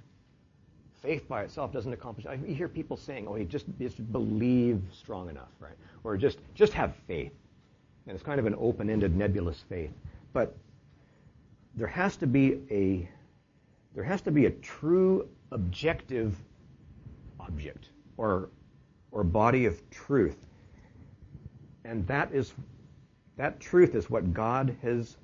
Faith 1.02 1.26
by 1.28 1.42
itself 1.42 1.72
doesn't 1.72 1.92
accomplish. 1.92 2.26
I 2.26 2.36
hear 2.36 2.68
people 2.68 2.96
saying, 2.96 3.26
"Oh, 3.26 3.34
you 3.34 3.44
just 3.44 3.66
just 3.80 4.12
believe 4.12 4.80
strong 4.92 5.28
enough, 5.28 5.50
right?" 5.58 5.76
Or 6.04 6.16
just 6.16 6.38
just 6.54 6.72
have 6.74 6.94
faith, 7.08 7.32
and 8.06 8.14
it's 8.14 8.22
kind 8.22 8.38
of 8.38 8.46
an 8.46 8.54
open-ended, 8.56 9.16
nebulous 9.16 9.60
faith. 9.68 9.92
But 10.32 10.56
there 11.74 11.88
has 11.88 12.16
to 12.18 12.26
be 12.28 12.62
a 12.70 13.08
there 13.94 14.04
has 14.04 14.22
to 14.22 14.30
be 14.30 14.46
a 14.46 14.50
true 14.50 15.28
objective 15.50 16.36
object 17.40 17.88
or 18.16 18.48
or 19.10 19.24
body 19.24 19.66
of 19.66 19.90
truth. 19.90 20.46
And 21.84 22.06
that 22.06 22.32
is 22.32 22.54
that 23.36 23.58
truth 23.58 23.96
is 23.96 24.08
what 24.08 24.32
God 24.32 24.76
has 24.82 25.16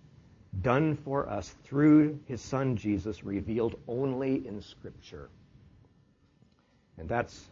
done 0.62 0.96
for 0.96 1.28
us 1.28 1.54
through 1.62 2.18
his 2.26 2.40
son 2.40 2.76
Jesus 2.76 3.22
revealed 3.22 3.78
only 3.86 4.46
in 4.46 4.60
scripture. 4.60 5.28
And 6.98 7.08
that's 7.08 7.48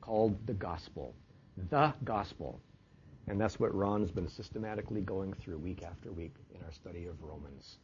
called 0.00 0.36
the 0.46 0.54
gospel. 0.54 1.14
The 1.70 1.94
gospel. 2.04 2.60
And 3.28 3.40
that's 3.40 3.60
what 3.60 3.74
Ron's 3.74 4.10
been 4.10 4.28
systematically 4.28 5.02
going 5.02 5.34
through 5.34 5.58
week 5.58 5.82
after 5.82 6.10
week 6.10 6.34
in 6.54 6.64
our 6.64 6.72
study 6.72 7.06
of 7.06 7.22
Romans. 7.22 7.78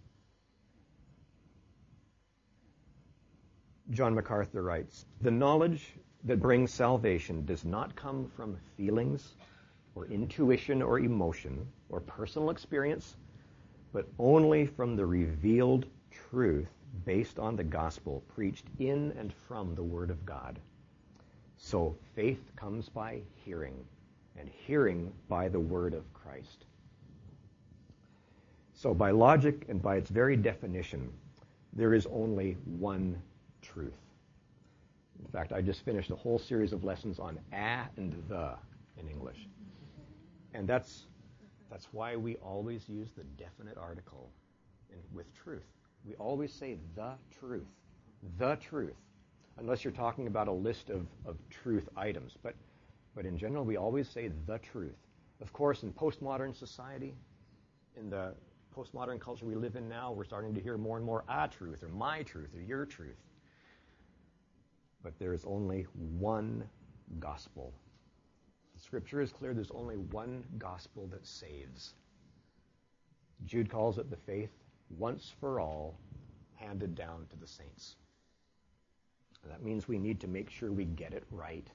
John 3.91 4.15
MacArthur 4.15 4.63
writes 4.63 5.05
The 5.21 5.31
knowledge 5.31 5.93
that 6.25 6.41
brings 6.41 6.73
salvation 6.73 7.45
does 7.45 7.65
not 7.65 7.95
come 7.95 8.31
from 8.35 8.57
feelings 8.77 9.35
or 9.95 10.07
intuition 10.07 10.81
or 10.81 10.99
emotion 10.99 11.67
or 11.91 12.01
personal 12.01 12.51
experience, 12.51 13.17
but 13.93 14.09
only 14.19 14.67
from 14.67 14.97
the 14.97 15.05
revealed 15.05 15.85
truth 16.11 16.69
based 17.05 17.39
on 17.39 17.57
the 17.57 17.65
gospel 17.65 18.25
preached 18.35 18.67
in 18.79 19.13
and 19.19 19.33
from 19.47 19.75
the 19.75 19.83
Word 19.83 20.11
of 20.11 20.25
God. 20.25 20.59
So 21.65 21.97
faith 22.15 22.55
comes 22.57 22.91
by 22.91 23.23
hearing, 23.43 23.87
and 24.39 24.51
hearing 24.67 25.11
by 25.31 25.49
the 25.49 25.59
Word 25.59 25.95
of 25.95 26.05
Christ. 26.13 26.67
So, 28.75 28.93
by 28.93 29.13
logic 29.13 29.65
and 29.71 29.81
by 29.81 29.97
its 29.97 30.11
very 30.11 30.37
definition, 30.37 31.11
there 31.73 31.95
is 31.95 32.07
only 32.13 32.59
one 32.67 33.17
truth. 33.63 33.97
In 35.19 35.31
fact, 35.33 35.55
I 35.55 35.63
just 35.63 35.87
finished 35.87 36.11
a 36.11 36.17
whole 36.17 36.39
series 36.39 36.75
of 36.75 36.85
lessons 36.85 37.19
on 37.19 37.39
a 37.55 37.89
and 37.97 38.23
the 38.29 38.57
in 38.99 39.09
English. 39.09 39.49
And 40.53 40.69
that's, 40.69 41.05
that's 41.71 41.89
why 41.93 42.15
we 42.15 42.37
always 42.37 42.87
use 42.91 43.09
the 43.17 43.25
definite 43.43 43.79
article 43.79 44.29
in, 44.91 44.99
with 45.17 45.35
truth. 45.35 45.65
We 46.07 46.15
always 46.17 46.53
say 46.53 46.77
the 46.95 47.15
truth. 47.39 47.65
The 48.39 48.57
truth. 48.57 48.97
Unless 49.59 49.85
you're 49.85 49.93
talking 49.93 50.27
about 50.27 50.49
a 50.49 50.53
list 50.53 50.91
of, 50.91 51.07
of 51.25 51.37
truth 51.49 51.89
items. 51.97 52.33
But, 52.43 52.55
but 53.15 53.25
in 53.25 53.39
general, 53.39 53.65
we 53.65 53.77
always 53.77 54.09
say 54.09 54.31
the 54.47 54.59
truth. 54.59 54.97
Of 55.41 55.53
course, 55.53 55.83
in 55.83 55.93
postmodern 55.93 56.55
society, 56.55 57.15
in 57.97 58.11
the 58.11 58.35
postmodern 58.77 59.21
culture 59.21 59.47
we 59.47 59.55
live 59.55 59.77
in 59.77 59.89
now, 59.89 60.13
we're 60.13 60.25
starting 60.25 60.55
to 60.55 60.61
hear 60.61 60.77
more 60.77 60.97
and 60.97 61.07
more 61.07 61.25
a 61.29 61.49
truth 61.49 61.83
or 61.83 61.89
my 61.89 62.23
truth 62.23 62.55
or 62.55 62.61
your 62.61 62.85
truth. 62.85 63.17
But 65.03 65.19
there 65.19 65.33
is 65.33 65.45
only 65.45 65.87
one 66.19 66.65
gospel. 67.21 67.73
The 68.75 68.81
scripture 68.81 69.21
is 69.21 69.33
clear 69.33 69.55
there's 69.55 69.71
only 69.71 69.97
one 69.97 70.45
gospel 70.59 71.07
that 71.09 71.27
saves. 71.27 71.95
Jude 73.45 73.71
calls 73.71 73.99
it 73.99 74.11
the 74.11 74.17
faith 74.17 74.51
once 74.99 75.33
for 75.41 75.61
all 75.61 75.99
handed 76.55 76.95
down 76.95 77.27
to 77.31 77.37
the 77.37 77.47
saints. 77.47 77.97
That 79.49 79.63
means 79.63 79.87
we 79.87 79.99
need 79.99 80.21
to 80.21 80.29
make 80.29 80.51
sure 80.51 80.73
we 80.73 80.85
get 80.85 81.13
it 81.13 81.25
right 81.31 81.67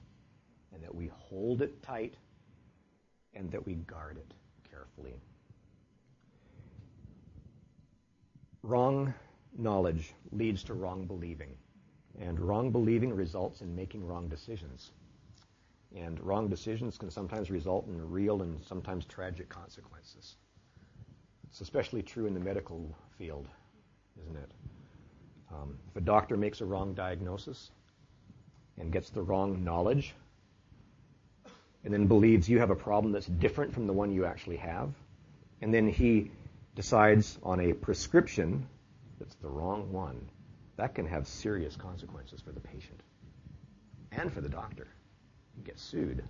and 0.72 0.82
that 0.82 0.94
we 0.94 1.10
hold 1.12 1.62
it 1.62 1.82
tight 1.82 2.14
and 3.34 3.50
that 3.50 3.64
we 3.64 3.74
guard 3.74 4.16
it 4.16 4.34
carefully. 4.70 5.14
Wrong 8.62 9.14
knowledge 9.56 10.12
leads 10.32 10.62
to 10.64 10.74
wrong 10.74 11.06
believing. 11.06 11.56
And 12.20 12.38
wrong 12.38 12.70
believing 12.70 13.14
results 13.14 13.62
in 13.62 13.74
making 13.74 14.06
wrong 14.06 14.28
decisions. 14.28 14.90
And 15.96 16.20
wrong 16.20 16.48
decisions 16.48 16.98
can 16.98 17.10
sometimes 17.10 17.50
result 17.50 17.86
in 17.88 18.10
real 18.10 18.42
and 18.42 18.62
sometimes 18.64 19.06
tragic 19.06 19.48
consequences. 19.48 20.36
It's 21.48 21.60
especially 21.60 22.02
true 22.02 22.26
in 22.26 22.34
the 22.34 22.40
medical 22.40 22.94
field, 23.18 23.48
isn't 24.22 24.36
it? 24.36 24.50
Um, 25.52 25.78
if 25.90 25.96
a 25.96 26.00
doctor 26.00 26.36
makes 26.36 26.60
a 26.60 26.64
wrong 26.64 26.94
diagnosis 26.94 27.70
and 28.78 28.92
gets 28.92 29.10
the 29.10 29.22
wrong 29.22 29.64
knowledge, 29.64 30.14
and 31.84 31.92
then 31.92 32.06
believes 32.06 32.48
you 32.48 32.58
have 32.58 32.70
a 32.70 32.76
problem 32.76 33.12
that's 33.12 33.26
different 33.26 33.72
from 33.72 33.86
the 33.86 33.92
one 33.92 34.12
you 34.12 34.26
actually 34.26 34.56
have, 34.56 34.90
and 35.60 35.72
then 35.72 35.88
he 35.88 36.30
decides 36.74 37.38
on 37.42 37.60
a 37.60 37.72
prescription 37.72 38.66
that's 39.18 39.34
the 39.36 39.48
wrong 39.48 39.92
one, 39.92 40.28
that 40.76 40.94
can 40.94 41.06
have 41.06 41.26
serious 41.26 41.76
consequences 41.76 42.40
for 42.40 42.52
the 42.52 42.60
patient 42.60 43.00
and 44.12 44.32
for 44.32 44.40
the 44.40 44.48
doctor. 44.48 44.86
You 45.56 45.62
get 45.64 45.78
sued. 45.78 46.24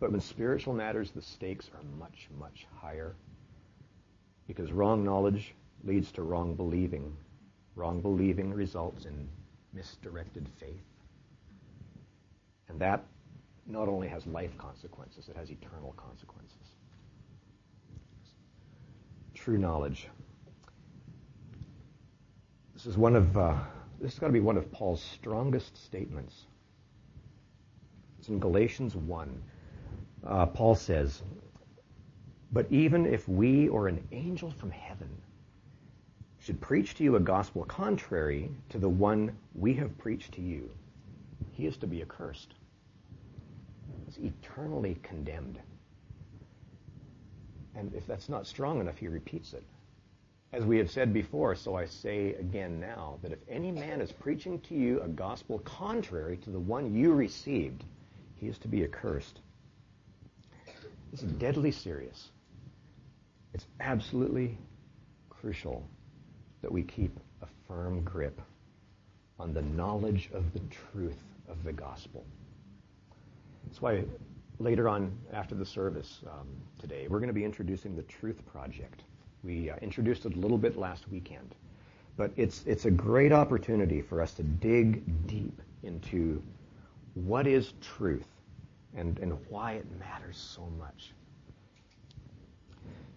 But 0.00 0.10
in 0.10 0.20
spiritual 0.20 0.74
matters, 0.74 1.12
the 1.12 1.22
stakes 1.22 1.70
are 1.74 1.82
much, 1.98 2.28
much 2.38 2.66
higher 2.80 3.14
because 4.46 4.72
wrong 4.72 5.04
knowledge 5.04 5.54
leads 5.84 6.10
to 6.12 6.22
wrong 6.22 6.54
believing. 6.54 7.16
Wrong 7.76 8.00
believing 8.00 8.52
results 8.52 9.04
in 9.04 9.28
misdirected 9.72 10.48
faith. 10.60 10.84
And 12.68 12.80
that 12.80 13.04
not 13.66 13.88
only 13.88 14.08
has 14.08 14.26
life 14.26 14.56
consequences, 14.58 15.28
it 15.28 15.36
has 15.36 15.50
eternal 15.50 15.94
consequences. 15.96 16.56
True 19.34 19.58
knowledge. 19.58 20.08
This 22.74 22.86
is 22.86 22.96
one 22.96 23.16
of 23.16 23.36
uh, 23.36 23.56
this 24.00 24.12
has 24.12 24.18
got 24.18 24.26
to 24.26 24.32
be 24.32 24.40
one 24.40 24.56
of 24.56 24.70
Paul's 24.70 25.02
strongest 25.02 25.82
statements. 25.82 26.46
It's 28.18 28.28
in 28.28 28.38
Galatians 28.38 28.96
1. 28.96 29.42
Uh, 30.26 30.46
Paul 30.46 30.74
says, 30.74 31.22
But 32.52 32.66
even 32.70 33.06
if 33.06 33.28
we 33.28 33.68
or 33.68 33.88
an 33.88 34.06
angel 34.12 34.50
from 34.50 34.70
heaven 34.70 35.10
should 36.44 36.60
preach 36.60 36.94
to 36.94 37.02
you 37.02 37.16
a 37.16 37.20
gospel 37.20 37.64
contrary 37.64 38.50
to 38.68 38.78
the 38.78 38.88
one 38.88 39.34
we 39.54 39.72
have 39.72 39.96
preached 39.96 40.32
to 40.32 40.42
you, 40.42 40.68
he 41.52 41.66
is 41.66 41.78
to 41.78 41.86
be 41.86 42.02
accursed. 42.02 42.52
He's 44.04 44.18
eternally 44.18 44.98
condemned. 45.02 45.58
And 47.74 47.94
if 47.94 48.06
that's 48.06 48.28
not 48.28 48.46
strong 48.46 48.78
enough, 48.78 48.98
he 48.98 49.08
repeats 49.08 49.54
it. 49.54 49.62
As 50.52 50.66
we 50.66 50.76
have 50.76 50.90
said 50.90 51.14
before, 51.14 51.54
so 51.54 51.76
I 51.76 51.86
say 51.86 52.34
again 52.34 52.78
now, 52.78 53.18
that 53.22 53.32
if 53.32 53.38
any 53.48 53.72
man 53.72 54.02
is 54.02 54.12
preaching 54.12 54.60
to 54.68 54.74
you 54.74 55.00
a 55.00 55.08
gospel 55.08 55.60
contrary 55.60 56.36
to 56.44 56.50
the 56.50 56.60
one 56.60 56.94
you 56.94 57.14
received, 57.14 57.84
he 58.36 58.48
is 58.48 58.58
to 58.58 58.68
be 58.68 58.84
accursed. 58.84 59.40
This 61.10 61.22
is 61.22 61.32
deadly 61.32 61.70
serious. 61.70 62.28
It's 63.54 63.66
absolutely 63.80 64.58
crucial 65.30 65.88
that 66.64 66.72
we 66.72 66.82
keep 66.82 67.20
a 67.42 67.46
firm 67.68 68.00
grip 68.04 68.40
on 69.38 69.52
the 69.52 69.60
knowledge 69.60 70.30
of 70.32 70.50
the 70.54 70.60
truth 70.70 71.22
of 71.46 71.62
the 71.62 71.74
gospel. 71.74 72.24
That's 73.66 73.82
why 73.82 74.04
later 74.58 74.88
on 74.88 75.12
after 75.34 75.54
the 75.54 75.66
service 75.66 76.20
um, 76.26 76.48
today, 76.78 77.06
we're 77.06 77.18
going 77.18 77.28
to 77.28 77.34
be 77.34 77.44
introducing 77.44 77.94
the 77.94 78.02
Truth 78.04 78.40
Project. 78.46 79.02
We 79.42 79.68
uh, 79.68 79.76
introduced 79.82 80.24
it 80.24 80.36
a 80.36 80.38
little 80.38 80.56
bit 80.56 80.78
last 80.78 81.06
weekend, 81.10 81.54
but 82.16 82.30
it's 82.38 82.64
it's 82.64 82.86
a 82.86 82.90
great 82.90 83.30
opportunity 83.30 84.00
for 84.00 84.22
us 84.22 84.32
to 84.32 84.42
dig 84.42 85.26
deep 85.26 85.60
into 85.82 86.42
what 87.12 87.46
is 87.46 87.74
truth 87.82 88.28
and, 88.96 89.18
and 89.18 89.36
why 89.50 89.72
it 89.72 89.86
matters 89.98 90.38
so 90.38 90.62
much. 90.78 91.12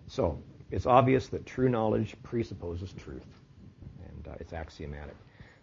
So, 0.07 0.37
it's 0.69 0.85
obvious 0.85 1.27
that 1.27 1.45
true 1.45 1.69
knowledge 1.69 2.13
presupposes 2.23 2.91
truth, 2.91 3.23
uh, 4.27 4.36
it's 4.39 4.53
axiomatic. 4.53 5.15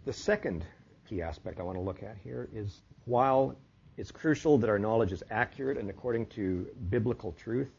The 0.05 0.13
second 0.13 0.65
key 1.09 1.23
aspect 1.23 1.61
I 1.61 1.63
want 1.63 1.77
to 1.77 1.83
look 1.83 2.03
at 2.03 2.17
here 2.23 2.49
is 2.53 2.83
while 3.05 3.57
it's 3.97 4.11
crucial 4.11 4.59
that 4.59 4.69
our 4.69 4.79
knowledge 4.79 5.13
is 5.13 5.23
accurate 5.31 5.79
and 5.79 5.89
according 5.89 6.27
to 6.27 6.67
biblical 6.91 7.33
truth, 7.33 7.71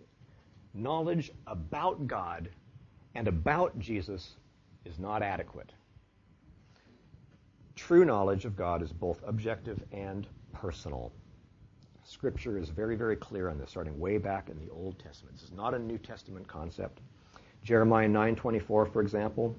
knowledge 0.74 1.32
about 1.48 2.08
God 2.08 2.50
and 3.16 3.28
about 3.28 3.78
Jesus 3.80 4.36
is 4.86 5.00
not 5.00 5.22
adequate. 5.22 5.74
True 7.76 8.06
knowledge 8.06 8.46
of 8.46 8.56
God 8.56 8.82
is 8.82 8.94
both 8.94 9.22
objective 9.26 9.84
and 9.92 10.28
personal. 10.54 11.12
Scripture 12.04 12.58
is 12.58 12.70
very, 12.70 12.96
very 12.96 13.16
clear 13.16 13.50
on 13.50 13.58
this, 13.58 13.72
starting 13.72 14.00
way 14.00 14.18
back 14.18 14.50
in 14.50 14.58
the 14.60 14.72
Old 14.72 14.98
Testament. 15.00 15.36
This 15.36 15.44
is 15.44 15.52
not 15.52 15.74
a 15.74 15.80
New 15.80 15.98
Testament 15.98 16.48
concept. 16.48 17.02
Jeremiah 17.64 18.08
9:24, 18.08 18.86
for 18.86 19.02
example. 19.02 19.58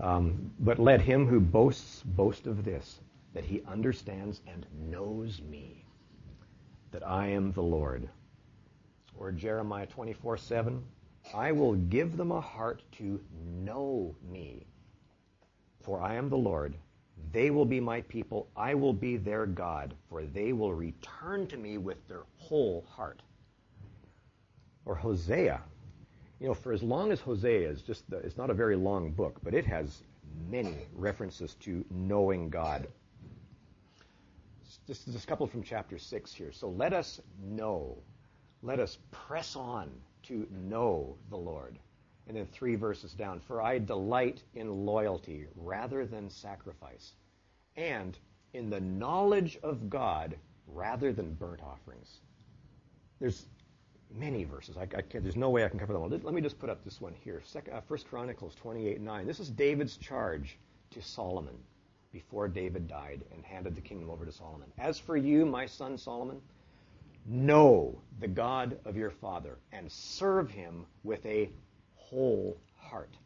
Um, 0.00 0.52
but 0.60 0.78
let 0.78 1.00
him 1.00 1.26
who 1.26 1.40
boasts 1.40 2.02
boast 2.02 2.46
of 2.46 2.64
this, 2.64 3.00
that 3.32 3.44
he 3.44 3.62
understands 3.66 4.40
and 4.46 4.66
knows 4.90 5.40
me, 5.42 5.84
that 6.90 7.06
I 7.06 7.28
am 7.28 7.52
the 7.52 7.62
Lord. 7.62 8.08
Or 9.16 9.30
Jeremiah 9.32 9.86
24:7, 9.86 10.82
I 11.32 11.52
will 11.52 11.74
give 11.74 12.16
them 12.16 12.32
a 12.32 12.40
heart 12.40 12.82
to 12.92 13.20
know 13.62 14.14
me, 14.30 14.66
for 15.80 16.00
I 16.00 16.14
am 16.14 16.28
the 16.28 16.36
Lord, 16.36 16.74
they 17.32 17.50
will 17.50 17.64
be 17.64 17.80
my 17.80 18.00
people. 18.02 18.48
I 18.56 18.74
will 18.74 18.92
be 18.92 19.16
their 19.16 19.46
God, 19.46 19.94
for 20.08 20.24
they 20.24 20.52
will 20.52 20.74
return 20.74 21.46
to 21.48 21.56
me 21.56 21.78
with 21.78 22.06
their 22.08 22.24
whole 22.36 22.84
heart. 22.88 23.22
Or 24.84 24.94
Hosea. 24.94 25.62
You 26.40 26.48
know, 26.48 26.54
for 26.54 26.72
as 26.72 26.82
long 26.82 27.12
as 27.12 27.20
Hosea 27.20 27.68
is 27.70 27.82
just, 27.82 28.08
the, 28.10 28.18
it's 28.18 28.36
not 28.36 28.50
a 28.50 28.54
very 28.54 28.76
long 28.76 29.12
book, 29.12 29.38
but 29.42 29.54
it 29.54 29.64
has 29.66 30.02
many 30.50 30.76
references 30.94 31.54
to 31.60 31.84
knowing 31.90 32.50
God. 32.50 32.88
Just, 34.86 35.06
just 35.10 35.24
a 35.24 35.26
couple 35.26 35.46
from 35.46 35.62
chapter 35.62 35.98
6 35.98 36.34
here. 36.34 36.52
So 36.52 36.68
let 36.68 36.92
us 36.92 37.20
know, 37.42 37.96
let 38.62 38.80
us 38.80 38.98
press 39.10 39.56
on 39.56 39.90
to 40.24 40.46
know 40.50 41.16
the 41.30 41.36
Lord. 41.36 41.78
And 42.26 42.36
then 42.36 42.46
three 42.46 42.74
verses 42.74 43.12
down, 43.12 43.40
for 43.40 43.62
I 43.62 43.78
delight 43.78 44.42
in 44.54 44.86
loyalty 44.86 45.46
rather 45.56 46.06
than 46.06 46.30
sacrifice, 46.30 47.12
and 47.76 48.18
in 48.54 48.70
the 48.70 48.80
knowledge 48.80 49.58
of 49.62 49.90
God 49.90 50.36
rather 50.66 51.12
than 51.12 51.34
burnt 51.34 51.60
offerings. 51.62 52.20
There's 53.20 53.46
many 54.14 54.44
verses. 54.44 54.76
I, 54.76 54.82
I 54.82 55.02
there's 55.12 55.36
no 55.36 55.50
way 55.50 55.64
I 55.64 55.68
can 55.68 55.78
cover 55.78 55.92
them 55.92 56.02
all. 56.02 56.08
Let 56.08 56.22
me 56.34 56.40
just 56.40 56.58
put 56.58 56.70
up 56.70 56.84
this 56.84 57.00
one 57.00 57.14
here. 57.24 57.42
Second, 57.44 57.74
uh, 57.74 57.80
First 57.80 58.08
Chronicles 58.08 58.54
28 58.54 59.00
9. 59.00 59.26
This 59.26 59.40
is 59.40 59.50
David's 59.50 59.96
charge 59.96 60.58
to 60.90 61.02
Solomon 61.02 61.56
before 62.12 62.46
David 62.46 62.86
died 62.86 63.24
and 63.32 63.44
handed 63.44 63.74
the 63.74 63.80
kingdom 63.80 64.08
over 64.08 64.24
to 64.24 64.32
Solomon. 64.32 64.70
As 64.78 64.98
for 64.98 65.16
you, 65.16 65.44
my 65.44 65.66
son 65.66 65.98
Solomon, 65.98 66.40
know 67.26 68.00
the 68.20 68.28
God 68.28 68.78
of 68.84 68.96
your 68.96 69.10
father 69.10 69.58
and 69.72 69.90
serve 69.90 70.50
him 70.50 70.86
with 71.02 71.24
a 71.26 71.50
whole 71.96 72.56
heart 72.76 73.16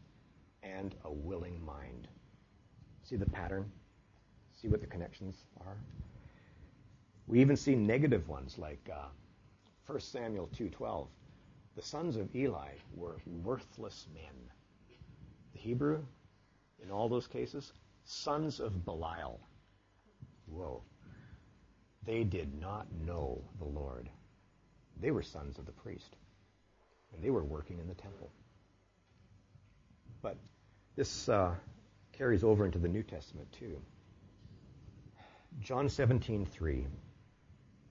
and 0.62 0.94
a 1.05 1.12
willing 1.12 1.62
mind. 1.64 2.09
See 3.03 3.16
the 3.16 3.27
pattern? 3.27 3.70
See 4.55 4.68
what 4.68 4.81
the 4.81 4.87
connections 4.87 5.37
are? 5.61 5.77
We 7.27 7.40
even 7.40 7.57
see 7.57 7.74
negative 7.74 8.27
ones 8.29 8.57
like 8.59 8.88
uh, 8.90 9.09
1 9.88 10.01
Samuel 10.01 10.48
2:12. 10.48 11.09
The 11.74 11.81
sons 11.81 12.16
of 12.16 12.37
Eli 12.37 12.74
were 12.94 13.16
worthless 13.42 14.07
men. 14.12 14.51
The 15.55 15.59
Hebrew, 15.59 16.05
in 16.83 16.90
all 16.90 17.09
those 17.09 17.27
cases, 17.27 17.72
sons 18.05 18.61
of 18.61 18.85
Belial. 18.85 19.40
Whoa. 20.44 20.83
They 22.03 22.22
did 22.22 22.61
not 22.61 22.92
know 22.92 23.42
the 23.57 23.64
Lord. 23.64 24.11
They 25.01 25.11
were 25.11 25.22
sons 25.22 25.59
of 25.59 25.64
the 25.64 25.72
priest, 25.72 26.16
and 27.14 27.24
they 27.24 27.31
were 27.31 27.44
working 27.44 27.79
in 27.79 27.88
the 27.88 27.94
temple. 27.94 28.31
But 30.20 30.37
this 30.96 31.31
uh, 31.31 31.55
carries 32.12 32.44
over 32.44 32.66
into 32.66 32.79
the 32.79 32.88
New 32.88 33.03
Testament 33.03 33.51
too. 33.53 33.81
John 35.61 35.88
17:3. 35.88 36.85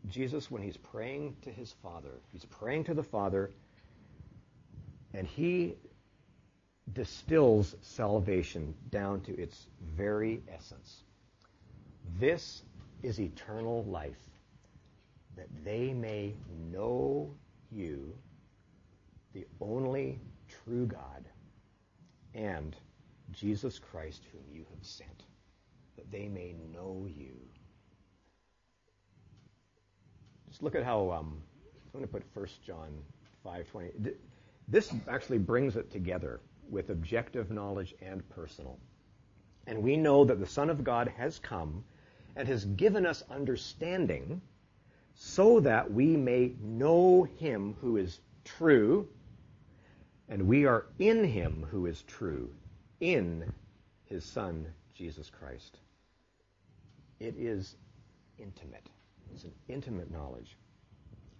Jesus, 0.09 0.49
when 0.49 0.61
he's 0.61 0.77
praying 0.77 1.35
to 1.41 1.49
his 1.49 1.73
Father, 1.83 2.21
he's 2.31 2.45
praying 2.45 2.85
to 2.85 2.93
the 2.93 3.03
Father, 3.03 3.51
and 5.13 5.27
he 5.27 5.75
distills 6.93 7.75
salvation 7.81 8.73
down 8.89 9.21
to 9.21 9.37
its 9.37 9.67
very 9.95 10.41
essence. 10.53 11.03
This 12.19 12.63
is 13.03 13.19
eternal 13.19 13.83
life, 13.83 14.29
that 15.35 15.47
they 15.63 15.93
may 15.93 16.33
know 16.71 17.33
you, 17.71 18.15
the 19.33 19.45
only 19.59 20.19
true 20.63 20.85
God, 20.85 21.25
and 22.33 22.75
Jesus 23.33 23.77
Christ, 23.77 24.23
whom 24.31 24.43
you 24.53 24.65
have 24.73 24.85
sent, 24.85 25.23
that 25.97 26.09
they 26.11 26.27
may 26.27 26.55
know 26.73 27.07
you. 27.13 27.35
Just 30.57 30.63
look 30.63 30.73
at 30.73 30.83
how 30.83 31.11
um, 31.11 31.39
I'm 31.93 31.99
going 31.99 32.03
to 32.03 32.11
put 32.11 32.23
1 32.33 32.47
John 32.65 32.89
5:20. 33.45 34.15
This 34.67 34.91
actually 35.07 35.37
brings 35.37 35.75
it 35.75 35.91
together 35.91 36.39
with 36.67 36.89
objective 36.89 37.51
knowledge 37.51 37.93
and 38.01 38.27
personal. 38.29 38.79
And 39.67 39.83
we 39.83 39.97
know 39.97 40.25
that 40.25 40.39
the 40.39 40.47
Son 40.47 40.71
of 40.71 40.83
God 40.83 41.09
has 41.09 41.37
come 41.37 41.83
and 42.35 42.47
has 42.47 42.65
given 42.65 43.05
us 43.05 43.23
understanding 43.29 44.41
so 45.13 45.59
that 45.59 45.93
we 45.93 46.17
may 46.17 46.53
know 46.59 47.27
him 47.37 47.75
who 47.79 47.97
is 47.97 48.19
true 48.43 49.07
and 50.27 50.47
we 50.47 50.65
are 50.65 50.87
in 50.97 51.23
him 51.23 51.67
who 51.69 51.85
is 51.85 52.01
true, 52.01 52.49
in 52.99 53.53
his 54.05 54.25
Son, 54.25 54.65
Jesus 54.95 55.29
Christ. 55.29 55.77
It 57.19 57.35
is 57.37 57.75
intimate. 58.39 58.89
It's 59.33 59.43
an 59.45 59.53
intimate 59.69 60.11
knowledge. 60.11 60.57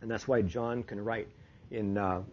And 0.02 0.10
that's 0.12 0.28
why 0.28 0.42
John 0.42 0.84
can 0.84 1.04
write 1.04 1.30
in, 1.72 1.98
uh, 1.98 2.24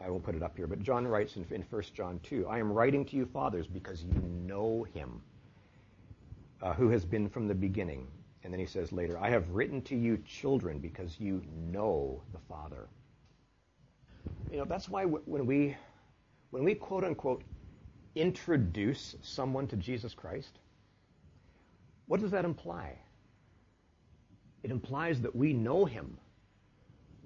I 0.00 0.10
won't 0.10 0.24
put 0.24 0.34
it 0.34 0.42
up 0.42 0.56
here, 0.56 0.66
but 0.66 0.82
John 0.82 1.06
writes 1.08 1.36
in, 1.36 1.46
in 1.50 1.62
1 1.62 1.82
John 1.94 2.20
2 2.22 2.46
I 2.48 2.58
am 2.58 2.72
writing 2.72 3.04
to 3.06 3.16
you, 3.16 3.26
fathers, 3.26 3.66
because 3.66 4.04
you 4.04 4.20
know 4.46 4.84
him, 4.94 5.22
uh, 6.62 6.74
who 6.74 6.90
has 6.90 7.04
been 7.04 7.28
from 7.28 7.48
the 7.48 7.54
beginning. 7.54 8.08
And 8.44 8.52
then 8.52 8.60
he 8.60 8.66
says 8.66 8.92
later, 8.92 9.18
I 9.18 9.30
have 9.30 9.50
written 9.50 9.82
to 9.82 9.96
you, 9.96 10.18
children, 10.26 10.78
because 10.78 11.18
you 11.20 11.42
know 11.72 12.22
the 12.32 12.38
Father. 12.48 12.88
You 14.50 14.58
know, 14.58 14.64
that's 14.64 14.88
why 14.88 15.02
w- 15.02 15.22
when 15.26 15.46
we 15.46 15.76
when 16.50 16.64
we 16.64 16.74
quote 16.74 17.04
unquote 17.04 17.44
introduce 18.14 19.16
someone 19.22 19.66
to 19.68 19.76
Jesus 19.76 20.14
Christ, 20.14 20.60
what 22.06 22.20
does 22.20 22.30
that 22.32 22.44
imply? 22.44 22.98
It 24.62 24.70
implies 24.70 25.20
that 25.20 25.34
we 25.34 25.52
know 25.52 25.84
him. 25.84 26.16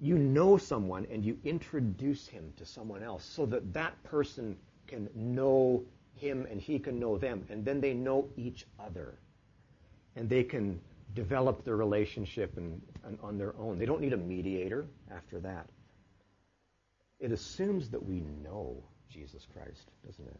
You 0.01 0.17
know 0.17 0.57
someone 0.57 1.07
and 1.11 1.23
you 1.23 1.37
introduce 1.43 2.27
him 2.27 2.53
to 2.57 2.65
someone 2.65 3.03
else 3.03 3.23
so 3.23 3.45
that 3.47 3.73
that 3.73 4.01
person 4.03 4.57
can 4.87 5.09
know 5.15 5.83
him 6.15 6.45
and 6.49 6.59
he 6.59 6.79
can 6.79 6.99
know 6.99 7.17
them. 7.17 7.45
And 7.49 7.63
then 7.63 7.81
they 7.81 7.93
know 7.93 8.29
each 8.35 8.65
other. 8.79 9.15
And 10.15 10.29
they 10.29 10.43
can 10.43 10.79
develop 11.15 11.63
their 11.63 11.75
relationship 11.75 12.57
and, 12.57 12.81
and 13.03 13.17
on 13.23 13.37
their 13.37 13.55
own. 13.57 13.77
They 13.79 13.85
don't 13.85 14.01
need 14.01 14.13
a 14.13 14.17
mediator 14.17 14.85
after 15.11 15.39
that. 15.39 15.67
It 17.19 17.31
assumes 17.31 17.89
that 17.89 18.03
we 18.03 18.21
know 18.43 18.75
Jesus 19.09 19.47
Christ, 19.53 19.89
doesn't 20.05 20.27
it? 20.27 20.39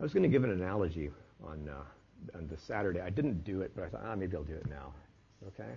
I 0.00 0.02
was 0.02 0.12
going 0.12 0.24
to 0.24 0.28
give 0.28 0.44
an 0.44 0.50
analogy 0.50 1.10
on 1.42 1.68
uh, 1.68 1.82
on 2.34 2.48
the 2.48 2.56
Saturday. 2.56 3.00
I 3.00 3.10
didn't 3.10 3.44
do 3.44 3.62
it, 3.62 3.72
but 3.74 3.84
I 3.84 3.88
thought, 3.88 4.02
ah, 4.04 4.16
maybe 4.16 4.36
I'll 4.36 4.44
do 4.44 4.54
it 4.54 4.68
now. 4.68 4.92
Okay? 5.48 5.70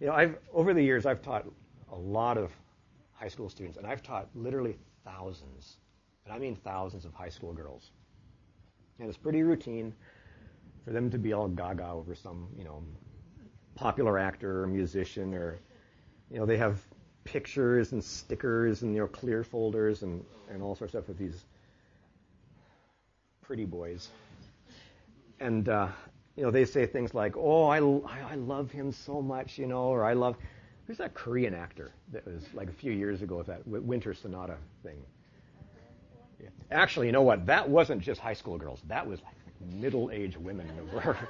You 0.00 0.06
know, 0.06 0.12
I've 0.12 0.38
over 0.52 0.72
the 0.74 0.82
years 0.82 1.06
I've 1.06 1.22
taught 1.22 1.46
a 1.92 1.96
lot 1.96 2.38
of 2.38 2.52
high 3.12 3.28
school 3.28 3.48
students, 3.48 3.78
and 3.78 3.86
I've 3.86 4.02
taught 4.02 4.28
literally 4.34 4.76
thousands, 5.04 5.78
and 6.24 6.32
I 6.32 6.38
mean 6.38 6.54
thousands 6.54 7.04
of 7.04 7.12
high 7.14 7.28
school 7.28 7.52
girls. 7.52 7.90
And 8.98 9.08
it's 9.08 9.18
pretty 9.18 9.42
routine 9.42 9.94
for 10.84 10.92
them 10.92 11.10
to 11.10 11.18
be 11.18 11.32
all 11.32 11.48
gaga 11.48 11.88
over 11.88 12.14
some, 12.14 12.48
you 12.56 12.64
know, 12.64 12.82
popular 13.74 14.18
actor 14.18 14.62
or 14.62 14.66
musician 14.66 15.34
or, 15.34 15.58
you 16.30 16.38
know, 16.38 16.46
they 16.46 16.56
have 16.56 16.80
pictures 17.24 17.92
and 17.92 18.02
stickers 18.02 18.82
and, 18.82 18.94
you 18.94 19.00
know, 19.00 19.06
clear 19.06 19.44
folders 19.44 20.02
and, 20.02 20.24
and 20.50 20.62
all 20.62 20.74
sorts 20.74 20.94
of 20.94 21.04
stuff 21.04 21.08
with 21.08 21.18
these 21.18 21.44
pretty 23.42 23.64
boys. 23.64 24.08
And, 25.40 25.68
uh, 25.68 25.88
you 26.36 26.42
know, 26.42 26.50
they 26.50 26.64
say 26.64 26.86
things 26.86 27.14
like, 27.14 27.36
oh, 27.36 27.64
I, 27.64 27.78
I 27.78 28.34
love 28.34 28.70
him 28.70 28.92
so 28.92 29.22
much, 29.22 29.58
you 29.58 29.66
know, 29.66 29.84
or 29.84 30.04
I 30.04 30.14
love, 30.14 30.36
who's 30.86 30.98
that 30.98 31.14
Korean 31.14 31.54
actor 31.54 31.92
that 32.12 32.26
was 32.26 32.44
like 32.54 32.68
a 32.68 32.72
few 32.72 32.92
years 32.92 33.22
ago 33.22 33.36
with 33.38 33.46
that 33.48 33.66
Winter 33.66 34.14
Sonata 34.14 34.56
thing? 34.82 35.02
Yeah. 36.40 36.48
Actually, 36.70 37.06
you 37.06 37.12
know 37.12 37.22
what? 37.22 37.46
That 37.46 37.68
wasn't 37.68 38.00
just 38.00 38.20
high 38.20 38.34
school 38.34 38.58
girls. 38.58 38.80
That 38.86 39.06
was 39.06 39.20
middle-aged 39.74 40.36
women 40.36 40.68
were. 40.92 41.16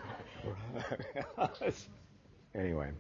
anyway, 2.55 2.91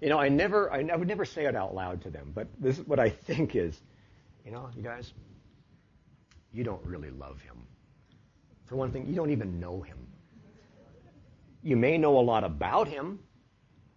you 0.00 0.08
know, 0.08 0.18
I 0.18 0.28
never, 0.28 0.72
I, 0.72 0.86
I 0.92 0.96
would 0.96 1.08
never 1.08 1.24
say 1.24 1.46
it 1.46 1.56
out 1.56 1.74
loud 1.74 2.02
to 2.02 2.10
them, 2.10 2.32
but 2.34 2.48
this 2.58 2.78
is 2.78 2.86
what 2.86 2.98
I 2.98 3.10
think 3.10 3.56
is, 3.56 3.80
you 4.44 4.50
know, 4.50 4.68
you 4.76 4.82
guys, 4.82 5.12
you 6.52 6.64
don't 6.64 6.84
really 6.84 7.10
love 7.10 7.40
him. 7.40 7.56
For 8.66 8.76
one 8.76 8.90
thing, 8.90 9.06
you 9.08 9.14
don't 9.14 9.30
even 9.30 9.60
know 9.60 9.80
him. 9.80 9.96
You 11.62 11.76
may 11.76 11.98
know 11.98 12.18
a 12.18 12.20
lot 12.20 12.44
about 12.44 12.88
him, 12.88 13.18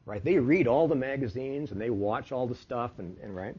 right? 0.06 0.24
They 0.24 0.38
read 0.40 0.68
all 0.68 0.88
the 0.88 0.96
magazines 0.96 1.72
and 1.72 1.80
they 1.80 1.90
watch 1.90 2.32
all 2.32 2.48
the 2.48 2.56
stuff, 2.56 2.98
and, 3.00 3.18
and 3.22 3.36
right, 3.36 3.56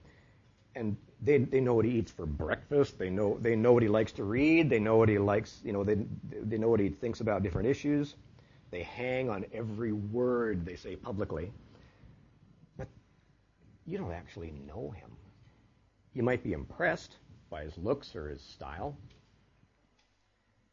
and 0.74 0.96
they 1.22 1.38
they 1.38 1.60
know 1.60 1.74
what 1.74 1.84
he 1.84 1.92
eats 1.92 2.10
for 2.10 2.26
breakfast. 2.26 2.98
They 2.98 3.10
know 3.10 3.38
they 3.40 3.54
know 3.54 3.72
what 3.72 3.82
he 3.82 3.88
likes 3.88 4.12
to 4.12 4.24
read. 4.24 4.70
They 4.70 4.80
know 4.80 4.96
what 4.96 5.08
he 5.08 5.18
likes. 5.18 5.60
You 5.64 5.72
know 5.72 5.84
they 5.84 5.96
they 6.42 6.58
know 6.58 6.68
what 6.68 6.80
he 6.80 6.88
thinks 6.88 7.20
about 7.20 7.42
different 7.42 7.68
issues. 7.68 8.16
They 8.70 8.82
hang 8.82 9.28
on 9.28 9.44
every 9.52 9.92
word 9.92 10.64
they 10.64 10.76
say 10.76 10.96
publicly. 10.96 11.52
But 12.76 12.88
you 13.86 13.98
don't 13.98 14.12
actually 14.12 14.52
know 14.66 14.90
him. 14.90 15.10
You 16.14 16.22
might 16.22 16.42
be 16.42 16.52
impressed 16.52 17.16
by 17.50 17.64
his 17.64 17.76
looks 17.78 18.14
or 18.14 18.28
his 18.28 18.42
style, 18.42 18.96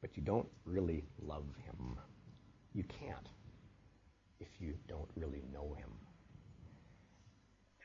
but 0.02 0.16
you 0.16 0.24
don't 0.24 0.48
really 0.66 1.04
love 1.22 1.46
him. 1.66 1.98
You 2.74 2.84
can't 2.84 3.28
if 4.40 4.48
you 4.60 4.74
don't 4.88 5.10
really 5.16 5.44
know 5.52 5.74
him. 5.78 5.90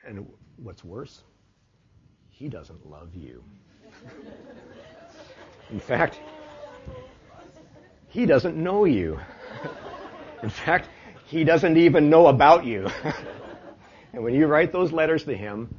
And 0.05 0.27
what's 0.57 0.83
worse, 0.83 1.23
he 2.29 2.49
doesn't 2.49 2.85
love 2.89 3.15
you. 3.15 3.43
In 5.71 5.79
fact, 5.79 6.19
he 8.09 8.25
doesn't 8.25 8.55
know 8.55 8.85
you. 8.85 9.19
In 10.43 10.49
fact, 10.49 10.89
he 11.25 11.43
doesn't 11.43 11.77
even 11.77 12.09
know 12.09 12.27
about 12.27 12.65
you. 12.65 12.87
and 14.13 14.23
when 14.23 14.35
you 14.35 14.45
write 14.45 14.71
those 14.71 14.91
letters 14.91 15.23
to 15.23 15.35
him, 15.35 15.73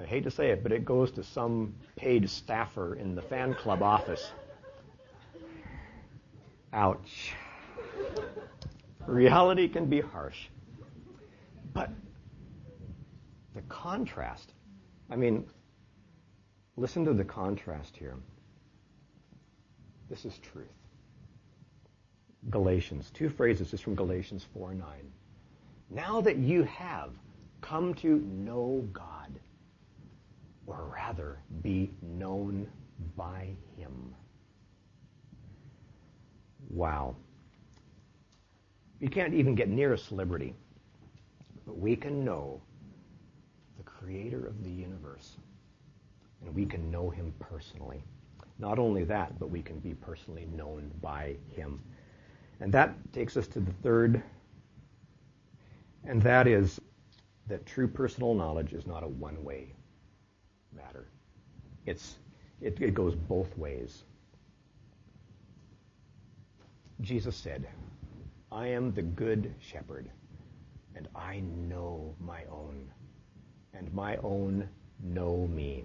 I 0.00 0.04
hate 0.04 0.24
to 0.24 0.30
say 0.30 0.50
it, 0.50 0.62
but 0.62 0.70
it 0.72 0.84
goes 0.84 1.10
to 1.12 1.24
some 1.24 1.74
paid 1.96 2.30
staffer 2.30 2.94
in 2.94 3.16
the 3.16 3.22
fan 3.22 3.54
club 3.54 3.82
office. 3.82 4.30
Ouch. 6.72 7.32
Reality 9.06 9.68
can 9.68 9.86
be 9.86 10.00
harsh. 10.00 10.48
But 11.72 11.90
the 13.54 13.62
contrast, 13.62 14.52
I 15.10 15.16
mean, 15.16 15.46
Listen 16.78 17.04
to 17.04 17.12
the 17.12 17.24
contrast 17.24 17.96
here. 17.96 18.14
This 20.08 20.24
is 20.24 20.38
truth. 20.38 20.68
Galatians, 22.50 23.10
two 23.12 23.28
phrases 23.28 23.72
just 23.72 23.82
from 23.82 23.96
Galatians 23.96 24.46
4 24.54 24.74
9. 24.74 24.86
Now 25.90 26.20
that 26.20 26.36
you 26.36 26.62
have 26.62 27.10
come 27.62 27.94
to 27.94 28.20
know 28.20 28.88
God, 28.92 29.40
or 30.68 30.84
rather 30.94 31.40
be 31.62 31.90
known 32.00 32.68
by 33.16 33.48
Him. 33.76 34.14
Wow. 36.70 37.16
You 39.00 39.08
can't 39.08 39.34
even 39.34 39.54
get 39.54 39.68
near 39.68 39.92
a 39.94 39.98
celebrity, 39.98 40.54
but 41.66 41.78
we 41.78 41.96
can 41.96 42.24
know 42.24 42.60
the 43.78 43.84
Creator 43.84 44.46
of 44.46 44.64
the 44.64 44.70
universe 44.70 45.36
and 46.44 46.54
we 46.54 46.66
can 46.66 46.90
know 46.90 47.10
him 47.10 47.32
personally. 47.38 48.02
Not 48.58 48.78
only 48.78 49.04
that, 49.04 49.38
but 49.38 49.50
we 49.50 49.62
can 49.62 49.78
be 49.80 49.94
personally 49.94 50.46
known 50.54 50.90
by 51.02 51.36
him. 51.50 51.80
And 52.60 52.72
that 52.72 52.94
takes 53.12 53.36
us 53.36 53.46
to 53.48 53.60
the 53.60 53.72
third, 53.82 54.22
and 56.04 56.22
that 56.22 56.46
is 56.48 56.80
that 57.48 57.66
true 57.66 57.88
personal 57.88 58.34
knowledge 58.34 58.72
is 58.72 58.86
not 58.86 59.04
a 59.04 59.08
one 59.08 59.42
way 59.44 59.74
matter. 60.76 61.08
It's, 61.86 62.18
it, 62.60 62.80
it 62.80 62.94
goes 62.94 63.14
both 63.14 63.56
ways. 63.58 64.04
Jesus 67.00 67.36
said, 67.36 67.68
I 68.50 68.68
am 68.68 68.92
the 68.92 69.02
good 69.02 69.54
shepherd, 69.60 70.10
and 70.94 71.08
I 71.14 71.40
know 71.40 72.14
my 72.20 72.44
own, 72.50 72.90
and 73.74 73.92
my 73.92 74.16
own 74.18 74.68
know 75.02 75.46
me 75.46 75.84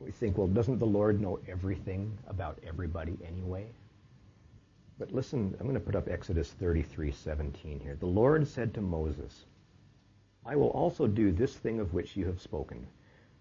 we 0.00 0.10
think, 0.10 0.38
well, 0.38 0.46
doesn't 0.46 0.78
the 0.78 0.86
Lord 0.86 1.20
know 1.20 1.38
everything 1.46 2.16
about 2.26 2.58
everybody 2.66 3.18
anyway? 3.26 3.66
But 4.98 5.12
listen, 5.12 5.54
I'm 5.60 5.66
going 5.66 5.74
to 5.74 5.80
put 5.80 5.94
up 5.94 6.08
Exodus 6.08 6.54
33:17 6.58 7.82
here. 7.82 7.96
The 7.96 8.06
Lord 8.06 8.48
said 8.48 8.72
to 8.74 8.80
Moses, 8.80 9.44
I 10.44 10.56
will 10.56 10.70
also 10.70 11.06
do 11.06 11.30
this 11.30 11.54
thing 11.54 11.80
of 11.80 11.92
which 11.92 12.16
you 12.16 12.24
have 12.26 12.40
spoken, 12.40 12.86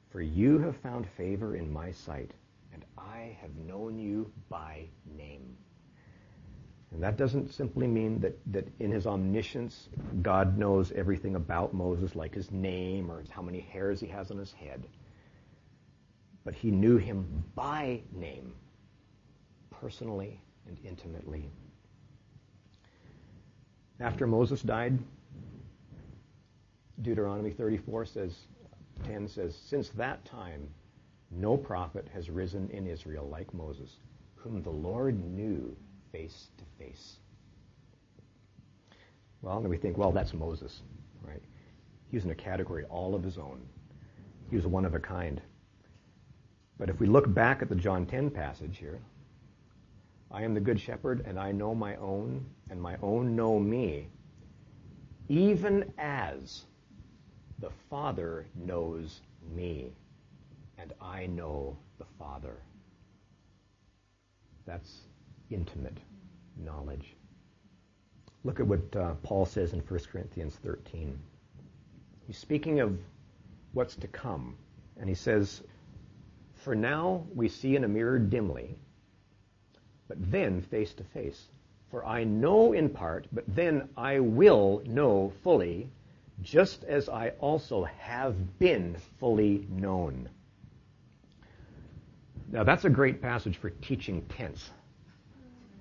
for 0.10 0.21
you 0.21 0.60
have 0.60 0.75
found 0.75 1.08
favor 1.08 1.55
in 1.55 1.71
my 1.71 1.91
sight, 1.91 2.34
and 2.80 2.86
I 2.98 3.38
have 3.42 3.56
known 3.56 4.00
you 4.00 4.32
by 4.50 4.86
name. 5.18 5.58
And 6.92 7.04
that 7.04 7.18
doesn't 7.18 7.54
simply 7.54 7.88
mean 7.88 8.20
that, 8.22 8.39
that 8.52 8.68
in 8.80 8.92
his 8.92 9.06
omniscience, 9.06 9.89
God 10.22 10.58
knows 10.58 10.92
everything 10.92 11.36
about 11.36 11.74
Moses, 11.74 12.15
like 12.15 12.34
his 12.34 12.52
name 12.52 13.12
or 13.12 13.24
how 13.30 13.42
many 13.42 13.60
hairs 13.60 14.00
he 14.00 14.08
has 14.08 14.32
on 14.32 14.38
his 14.38 14.52
head 14.54 14.84
but 16.50 16.56
he 16.56 16.72
knew 16.72 16.98
him 16.98 17.44
by 17.54 18.02
name, 18.12 18.54
personally 19.70 20.42
and 20.68 20.78
intimately. 20.84 21.50
After 24.00 24.26
Moses 24.26 24.62
died, 24.63 24.98
Deuteronomy 27.02 27.52
34 27.52 28.06
says, 28.06 28.36
10 29.06 29.28
says, 29.28 29.56
Since 29.56 29.89
that 29.89 30.26
time, 30.26 30.70
no 31.32 31.58
prophet 31.58 32.08
has 32.13 32.30
risen 32.30 32.70
in 32.72 32.88
Israel 32.88 33.28
like 33.30 33.54
Moses, 33.54 33.98
whom 34.36 34.62
the 34.62 34.70
Lord 34.70 35.24
knew 35.24 35.76
face 36.12 36.48
to 36.58 36.63
face. 36.84 37.18
Well, 39.42 39.62
then 39.62 39.70
we 39.70 39.78
think, 39.78 39.98
well, 39.98 40.12
that's 40.12 40.34
Moses, 40.34 40.82
right? 41.22 41.42
He 42.10 42.18
was 42.18 42.26
in 42.26 42.32
a 42.32 42.36
category 42.36 42.86
all 42.86 43.15
of 43.15 43.24
his 43.24 43.38
own. 43.38 43.62
He 44.50 44.56
was 44.56 44.65
one 44.65 44.86
of 44.86 44.96
a 44.96 45.00
kind. 45.00 45.42
But 46.78 46.89
if 46.89 47.00
we 47.00 47.08
look 47.08 47.32
back 47.34 47.62
at 47.62 47.70
the 47.70 47.76
John 47.76 48.06
10 48.06 48.32
passage 48.32 48.78
here, 48.78 49.00
I 50.32 50.44
am 50.44 50.54
the 50.54 50.60
good 50.60 50.80
shepherd, 50.80 51.24
and 51.26 51.39
I 51.39 51.52
know 51.52 51.74
my 51.74 51.96
own, 51.98 52.46
and 52.70 52.82
my 52.82 52.98
own 53.02 53.36
know 53.36 53.60
me, 53.60 54.08
even 55.28 55.92
as 55.98 56.63
the 57.60 57.72
Father 57.89 58.46
knows 58.56 59.22
me, 59.56 59.92
and 60.82 60.94
I 61.02 61.26
know 61.28 61.78
the 61.98 62.06
Father. 62.18 62.56
That's 64.65 65.02
intimate 65.50 65.98
knowledge. 66.58 67.15
Look 68.44 68.60
at 68.60 68.68
what 68.68 68.96
uh, 68.96 69.15
Paul 69.24 69.46
says 69.46 69.74
in 69.74 69.80
1 69.80 70.00
Corinthians 70.12 70.56
13. 70.63 71.20
He's 72.28 72.38
speaking 72.38 72.80
of 72.80 72.98
what's 73.74 73.96
to 73.98 74.08
come, 74.08 74.56
and 74.98 75.10
he 75.10 75.15
says, 75.15 75.62
for 76.56 76.76
now 76.76 77.26
we 77.36 77.50
see 77.50 77.76
in 77.76 77.84
a 77.84 77.88
mirror 77.88 78.20
dimly, 78.20 78.78
but 80.08 80.18
then 80.32 80.62
face 80.62 80.94
to 80.94 81.04
face. 81.04 81.48
For 81.92 82.06
I 82.06 82.24
know 82.24 82.74
in 82.74 82.89
part, 82.89 83.28
but 83.32 83.46
then 83.48 83.89
I 83.98 84.20
will 84.20 84.82
know 84.86 85.34
fully, 85.44 85.89
just 86.42 86.84
as 86.84 87.10
I 87.10 87.30
also 87.39 87.84
have 87.84 88.60
been 88.60 88.96
fully 89.20 89.68
known. 89.70 90.30
Now 92.52 92.64
that's 92.64 92.86
a 92.86 92.90
great 92.90 93.22
passage 93.22 93.58
for 93.58 93.70
teaching 93.70 94.22
tense. 94.30 94.72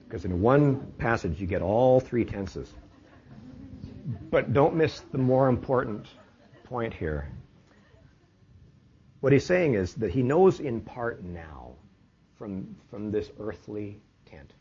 Because 0.07 0.25
in 0.25 0.41
one 0.41 0.93
passage 0.99 1.41
you 1.41 1.47
get 1.47 1.63
all 1.63 2.01
three 2.01 2.25
tenses. 2.25 2.73
But 4.31 4.53
don't 4.53 4.75
miss 4.75 5.01
the 5.13 5.19
more 5.19 5.49
important 5.49 6.07
point 6.65 6.95
here. 6.95 7.29
What 9.21 9.33
he's 9.33 9.45
saying 9.45 9.75
is 9.75 9.95
that 9.95 10.11
he 10.11 10.23
knows 10.23 10.61
in 10.61 10.81
part 10.81 11.25
now 11.25 11.73
from, 12.37 12.77
from 12.91 13.11
this 13.11 13.31
earthly 13.41 14.01
tent. 14.27 14.53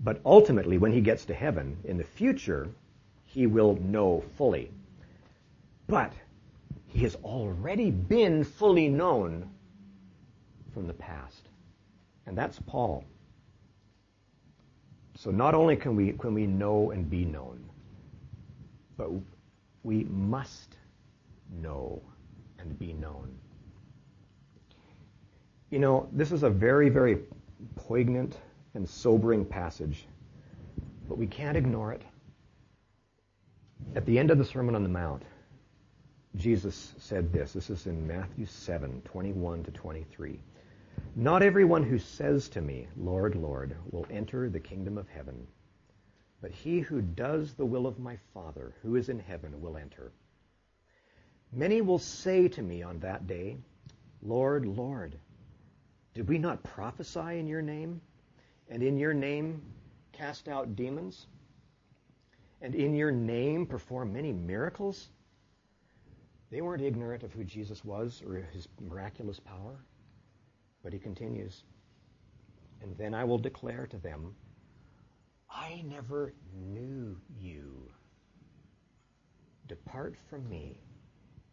But 0.00 0.20
ultimately, 0.24 0.78
when 0.78 0.92
he 0.92 1.00
gets 1.00 1.24
to 1.26 1.34
heaven, 1.34 1.76
in 1.84 1.96
the 1.96 2.04
future, 2.04 2.68
he 3.24 3.46
will 3.46 3.76
know 3.76 4.24
fully. 4.36 4.70
But 5.86 6.12
he 6.86 7.00
has 7.00 7.14
already 7.16 7.90
been 7.90 8.44
fully 8.44 8.88
known 8.88 9.50
from 10.72 10.86
the 10.86 10.94
past. 10.94 11.48
And 12.26 12.36
that's 12.36 12.58
Paul. 12.66 13.04
So 15.16 15.30
not 15.30 15.54
only 15.54 15.76
can 15.76 15.96
we, 15.96 16.12
can 16.12 16.34
we 16.34 16.46
know 16.46 16.90
and 16.90 17.08
be 17.08 17.24
known, 17.24 17.64
but 18.96 19.10
we 19.82 20.04
must 20.04 20.76
know 21.50 22.02
and 22.58 22.78
be 22.78 22.92
known. 22.92 23.34
You 25.70 25.78
know, 25.78 26.08
this 26.12 26.32
is 26.32 26.42
a 26.42 26.50
very, 26.50 26.88
very 26.88 27.18
poignant 27.74 28.38
and 28.74 28.88
sobering 28.88 29.44
passage, 29.44 30.06
but 31.08 31.18
we 31.18 31.26
can't 31.26 31.56
ignore 31.56 31.92
it. 31.92 32.02
At 33.96 34.06
the 34.06 34.18
end 34.18 34.30
of 34.30 34.38
the 34.38 34.44
Sermon 34.44 34.74
on 34.74 34.82
the 34.82 34.88
Mount, 34.88 35.22
Jesus 36.36 36.94
said 36.98 37.32
this. 37.32 37.52
This 37.52 37.70
is 37.70 37.86
in 37.86 38.06
Matthew 38.06 38.46
7, 38.46 39.02
21 39.04 39.64
to 39.64 39.70
23. 39.70 40.38
Not 41.16 41.42
everyone 41.42 41.82
who 41.82 41.98
says 41.98 42.48
to 42.50 42.60
me, 42.60 42.86
Lord, 42.96 43.34
Lord, 43.34 43.76
will 43.90 44.06
enter 44.10 44.48
the 44.48 44.60
kingdom 44.60 44.96
of 44.96 45.08
heaven, 45.08 45.46
but 46.40 46.52
he 46.52 46.80
who 46.80 47.02
does 47.02 47.54
the 47.54 47.66
will 47.66 47.86
of 47.86 47.98
my 47.98 48.16
Father 48.32 48.74
who 48.82 48.94
is 48.94 49.08
in 49.08 49.18
heaven 49.18 49.60
will 49.60 49.76
enter. 49.76 50.12
Many 51.52 51.80
will 51.80 51.98
say 51.98 52.46
to 52.48 52.62
me 52.62 52.82
on 52.82 53.00
that 53.00 53.26
day, 53.26 53.56
Lord, 54.22 54.64
Lord, 54.64 55.18
did 56.14 56.28
we 56.28 56.38
not 56.38 56.62
prophesy 56.62 57.38
in 57.38 57.46
your 57.46 57.62
name, 57.62 58.00
and 58.68 58.82
in 58.82 58.96
your 58.96 59.14
name 59.14 59.62
cast 60.12 60.48
out 60.48 60.76
demons, 60.76 61.26
and 62.60 62.74
in 62.74 62.94
your 62.94 63.10
name 63.10 63.66
perform 63.66 64.12
many 64.12 64.32
miracles? 64.32 65.08
They 66.50 66.60
weren't 66.60 66.82
ignorant 66.82 67.22
of 67.22 67.32
who 67.32 67.44
Jesus 67.44 67.84
was 67.84 68.22
or 68.26 68.36
his 68.52 68.68
miraculous 68.80 69.40
power. 69.40 69.78
But 70.82 70.92
he 70.92 70.98
continues, 70.98 71.64
and 72.82 72.96
then 72.96 73.14
I 73.14 73.24
will 73.24 73.38
declare 73.38 73.86
to 73.86 73.96
them, 73.98 74.34
I 75.50 75.82
never 75.86 76.32
knew 76.54 77.16
you. 77.40 77.90
Depart 79.66 80.16
from 80.30 80.48
me, 80.48 80.78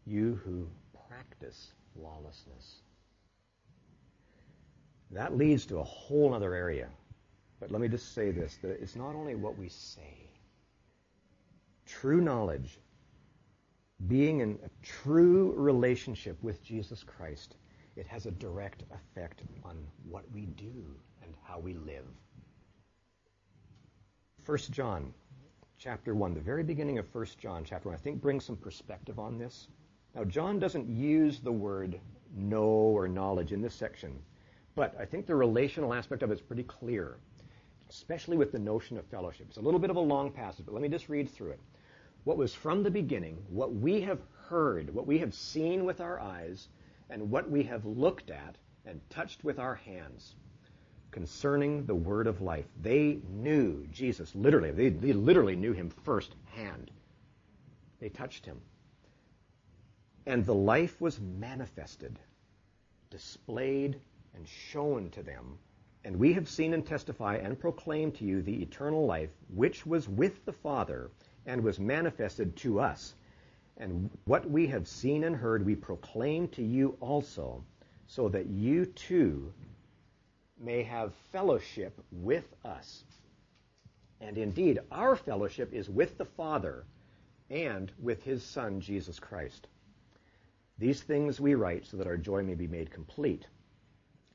you 0.06 0.40
who 0.44 0.68
practice 1.08 1.74
lawlessness. 1.96 2.82
That 5.12 5.38
leads 5.38 5.66
to 5.68 5.80
a 5.80 5.84
whole 5.84 6.34
other 6.34 6.54
area. 6.54 6.90
But 7.60 7.72
let 7.72 7.82
me 7.82 7.88
just 7.88 8.14
say 8.14 8.32
this 8.32 8.58
that 8.62 8.82
it's 8.82 8.96
not 8.96 9.16
only 9.16 9.36
what 9.36 9.58
we 9.58 9.70
say. 9.70 10.30
True 11.86 12.22
knowledge, 12.22 12.80
being 14.08 14.42
in 14.42 14.60
a 14.64 14.86
true 14.86 15.54
relationship 15.56 16.42
with 16.44 16.64
Jesus 16.64 17.04
Christ, 17.04 17.56
it 17.96 18.06
has 18.08 18.26
a 18.26 18.32
direct 18.32 18.84
effect 18.92 19.44
on 19.64 19.78
what 20.10 20.24
we 20.34 20.46
do 20.46 20.96
and 21.24 21.34
how 21.44 21.60
we 21.60 21.74
live. 21.74 22.06
1 24.46 24.58
John 24.72 25.14
chapter 25.78 26.14
1, 26.14 26.34
the 26.34 26.40
very 26.40 26.64
beginning 26.64 26.98
of 26.98 27.14
1 27.14 27.26
John 27.40 27.64
chapter 27.64 27.90
1, 27.90 27.96
I 27.96 28.00
think 28.00 28.22
brings 28.22 28.46
some 28.46 28.58
perspective 28.58 29.18
on 29.18 29.38
this. 29.38 29.68
Now, 30.14 30.24
John 30.24 30.60
doesn't 30.60 30.88
use 30.88 31.40
the 31.40 31.52
word 31.52 32.00
know 32.36 32.64
or 32.64 33.08
knowledge 33.08 33.54
in 33.54 33.62
this 33.62 33.74
section, 33.74 34.20
but 34.76 34.96
I 35.00 35.06
think 35.06 35.26
the 35.26 35.36
relational 35.36 35.94
aspect 35.94 36.22
of 36.22 36.32
it 36.32 36.36
is 36.36 36.42
pretty 36.42 36.64
clear, 36.64 37.18
especially 37.90 38.38
with 38.38 38.52
the 38.52 38.60
notion 38.60 38.98
of 38.98 39.06
fellowship. 39.06 39.48
It's 39.50 39.58
a 39.58 39.62
little 39.62 39.80
bit 39.80 39.90
of 39.90 39.96
a 39.96 40.02
long 40.02 40.32
passage, 40.32 40.66
but 40.66 40.74
let 40.74 40.82
me 40.82 40.90
just 40.90 41.10
read 41.10 41.30
through 41.30 41.52
it. 41.52 41.60
What 42.24 42.38
was 42.38 42.54
from 42.54 42.84
the 42.84 42.92
beginning, 42.92 43.38
what 43.50 43.74
we 43.74 44.02
have 44.02 44.20
heard, 44.48 44.94
what 44.94 45.08
we 45.08 45.18
have 45.20 45.34
seen 45.34 45.86
with 45.86 46.02
our 46.02 46.20
eyes, 46.20 46.68
and 47.10 47.30
what 47.30 47.50
we 47.50 47.64
have 47.64 47.86
looked 47.86 48.30
at 48.30 48.56
and 48.86 49.00
touched 49.10 49.44
with 49.44 49.60
our 49.60 49.76
hands 49.76 50.36
concerning 51.12 51.86
the 51.86 51.96
word 51.96 52.28
of 52.28 52.42
life. 52.42 52.66
They 52.82 53.20
knew 53.30 53.88
Jesus, 53.92 54.36
literally. 54.36 54.72
They, 54.72 54.90
they 54.90 55.14
literally 55.14 55.56
knew 55.56 55.72
him 55.72 55.90
firsthand. 56.04 56.92
They 58.00 58.10
touched 58.10 58.46
him. 58.46 58.60
And 60.26 60.46
the 60.46 60.56
life 60.56 61.00
was 61.00 61.20
manifested, 61.20 62.20
displayed, 63.10 64.00
and 64.36 64.48
shown 64.48 65.10
to 65.12 65.24
them. 65.24 65.58
And 66.04 66.18
we 66.18 66.34
have 66.34 66.50
seen 66.50 66.74
and 66.74 66.86
testify 66.86 67.38
and 67.38 67.60
proclaim 67.60 68.12
to 68.14 68.26
you 68.26 68.42
the 68.42 68.62
eternal 68.62 69.06
life 69.06 69.30
which 69.54 69.86
was 69.86 70.10
with 70.10 70.46
the 70.46 70.54
Father 70.54 71.10
and 71.46 71.64
was 71.64 71.80
manifested 71.80 72.56
to 72.58 72.80
us. 72.80 73.16
And 73.78 74.10
what 74.24 74.50
we 74.50 74.68
have 74.68 74.88
seen 74.88 75.24
and 75.26 75.36
heard, 75.36 75.66
we 75.66 75.76
proclaim 75.76 76.48
to 76.50 76.64
you 76.64 76.98
also, 77.02 77.64
so 78.08 78.30
that 78.30 78.48
you 78.48 78.86
too 78.86 79.52
may 80.58 80.84
have 80.84 81.14
fellowship 81.32 82.00
with 82.12 82.48
us. 82.64 83.04
And 84.22 84.38
indeed, 84.38 84.80
our 84.92 85.16
fellowship 85.16 85.74
is 85.74 85.90
with 85.90 86.18
the 86.18 86.26
Father 86.26 86.86
and 87.50 87.92
with 88.00 88.24
his 88.24 88.44
Son, 88.44 88.80
Jesus 88.80 89.20
Christ. 89.20 89.68
These 90.78 91.02
things 91.02 91.40
we 91.40 91.56
write 91.56 91.86
so 91.86 91.98
that 91.98 92.08
our 92.08 92.18
joy 92.18 92.44
may 92.44 92.56
be 92.56 92.68
made 92.68 92.92
complete. 92.92 93.46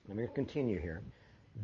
Let 0.07 0.17
me 0.17 0.27
continue 0.35 0.79
here. 0.79 1.03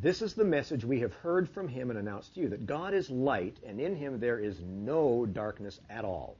This 0.00 0.22
is 0.22 0.34
the 0.34 0.44
message 0.44 0.84
we 0.84 1.00
have 1.00 1.14
heard 1.14 1.48
from 1.48 1.68
him 1.68 1.90
and 1.90 1.98
announced 1.98 2.34
to 2.34 2.40
you 2.40 2.48
that 2.48 2.66
God 2.66 2.94
is 2.94 3.10
light, 3.10 3.58
and 3.64 3.80
in 3.80 3.94
him 3.94 4.18
there 4.18 4.38
is 4.38 4.60
no 4.60 5.26
darkness 5.26 5.80
at 5.88 6.04
all. 6.04 6.36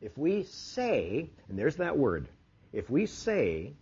If 0.00 0.16
we 0.16 0.44
say, 0.44 1.30
and 1.48 1.58
there's 1.58 1.76
that 1.76 1.96
word, 1.96 2.28
if 2.72 2.88
we 2.88 3.06
say 3.06 3.74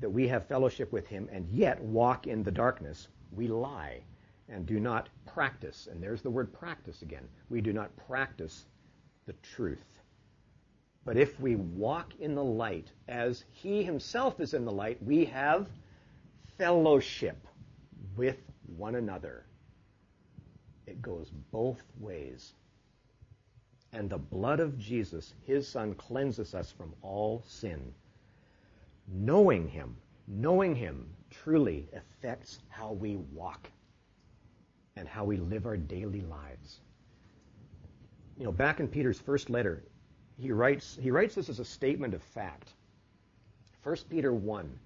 that 0.00 0.10
we 0.10 0.28
have 0.28 0.46
fellowship 0.46 0.92
with 0.92 1.06
him 1.06 1.28
and 1.32 1.48
yet 1.50 1.82
walk 1.82 2.26
in 2.26 2.42
the 2.42 2.52
darkness, 2.52 3.08
we 3.32 3.48
lie 3.48 4.00
and 4.48 4.64
do 4.64 4.78
not 4.78 5.08
practice. 5.26 5.88
And 5.90 6.02
there's 6.02 6.22
the 6.22 6.30
word 6.30 6.52
practice 6.52 7.02
again. 7.02 7.28
We 7.50 7.60
do 7.60 7.72
not 7.72 7.90
practice 8.06 8.64
the 9.26 9.34
truth. 9.54 9.84
But 11.04 11.16
if 11.16 11.40
we 11.40 11.56
walk 11.56 12.12
in 12.20 12.34
the 12.34 12.44
light 12.44 12.92
as 13.08 13.44
he 13.50 13.82
himself 13.82 14.40
is 14.40 14.54
in 14.54 14.64
the 14.64 14.72
light, 14.72 15.02
we 15.02 15.24
have 15.26 15.68
fellowship 16.56 17.46
with 18.16 18.36
one 18.76 18.94
another. 18.94 19.44
It 20.86 21.02
goes 21.02 21.30
both 21.50 21.82
ways. 21.98 22.52
And 23.92 24.10
the 24.10 24.18
blood 24.18 24.60
of 24.60 24.78
Jesus, 24.78 25.34
his 25.44 25.66
Son, 25.66 25.94
cleanses 25.94 26.54
us 26.54 26.70
from 26.70 26.94
all 27.02 27.42
sin. 27.46 27.94
Knowing 29.06 29.68
him, 29.68 29.96
knowing 30.26 30.74
him 30.74 31.08
truly 31.30 31.88
affects 31.94 32.58
how 32.68 32.92
we 32.92 33.16
walk 33.16 33.70
and 34.96 35.08
how 35.08 35.24
we 35.24 35.36
live 35.36 35.64
our 35.64 35.76
daily 35.76 36.20
lives. 36.20 36.80
You 38.36 38.44
know, 38.44 38.52
back 38.52 38.78
in 38.80 38.88
Peter's 38.88 39.18
first 39.18 39.48
letter, 39.48 39.82
he 40.38 40.52
writes, 40.52 40.98
he 41.00 41.10
writes 41.10 41.34
this 41.34 41.48
as 41.48 41.58
a 41.58 41.64
statement 41.64 42.14
of 42.14 42.22
fact. 42.22 42.74
1 43.82 43.96
Peter 44.10 44.32
1, 44.32 44.78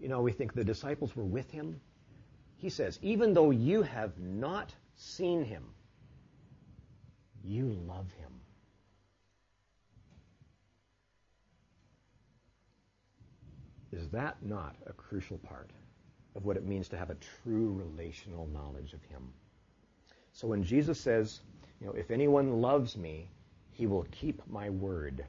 you 0.00 0.08
know, 0.08 0.22
we 0.22 0.32
think 0.32 0.54
the 0.54 0.64
disciples 0.64 1.14
were 1.14 1.24
with 1.24 1.50
him. 1.50 1.80
He 2.56 2.70
says, 2.70 2.98
even 3.02 3.34
though 3.34 3.50
you 3.50 3.82
have 3.82 4.18
not 4.18 4.74
seen 4.96 5.44
him, 5.44 5.64
you 7.44 7.76
love 7.86 8.10
him. 8.18 8.32
Is 13.92 14.08
that 14.08 14.36
not 14.42 14.76
a 14.86 14.92
crucial 14.92 15.38
part 15.38 15.70
of 16.34 16.44
what 16.44 16.56
it 16.56 16.66
means 16.66 16.88
to 16.88 16.96
have 16.96 17.10
a 17.10 17.16
true 17.42 17.72
relational 17.72 18.48
knowledge 18.48 18.92
of 18.92 19.02
him? 19.04 19.32
So 20.32 20.48
when 20.48 20.64
Jesus 20.64 20.98
says, 20.98 21.40
you 21.80 21.86
know, 21.86 21.92
if 21.92 22.10
anyone 22.10 22.60
loves 22.60 22.96
me, 22.96 23.28
he 23.70 23.86
will 23.86 24.06
keep 24.10 24.42
my 24.48 24.70
word. 24.70 25.24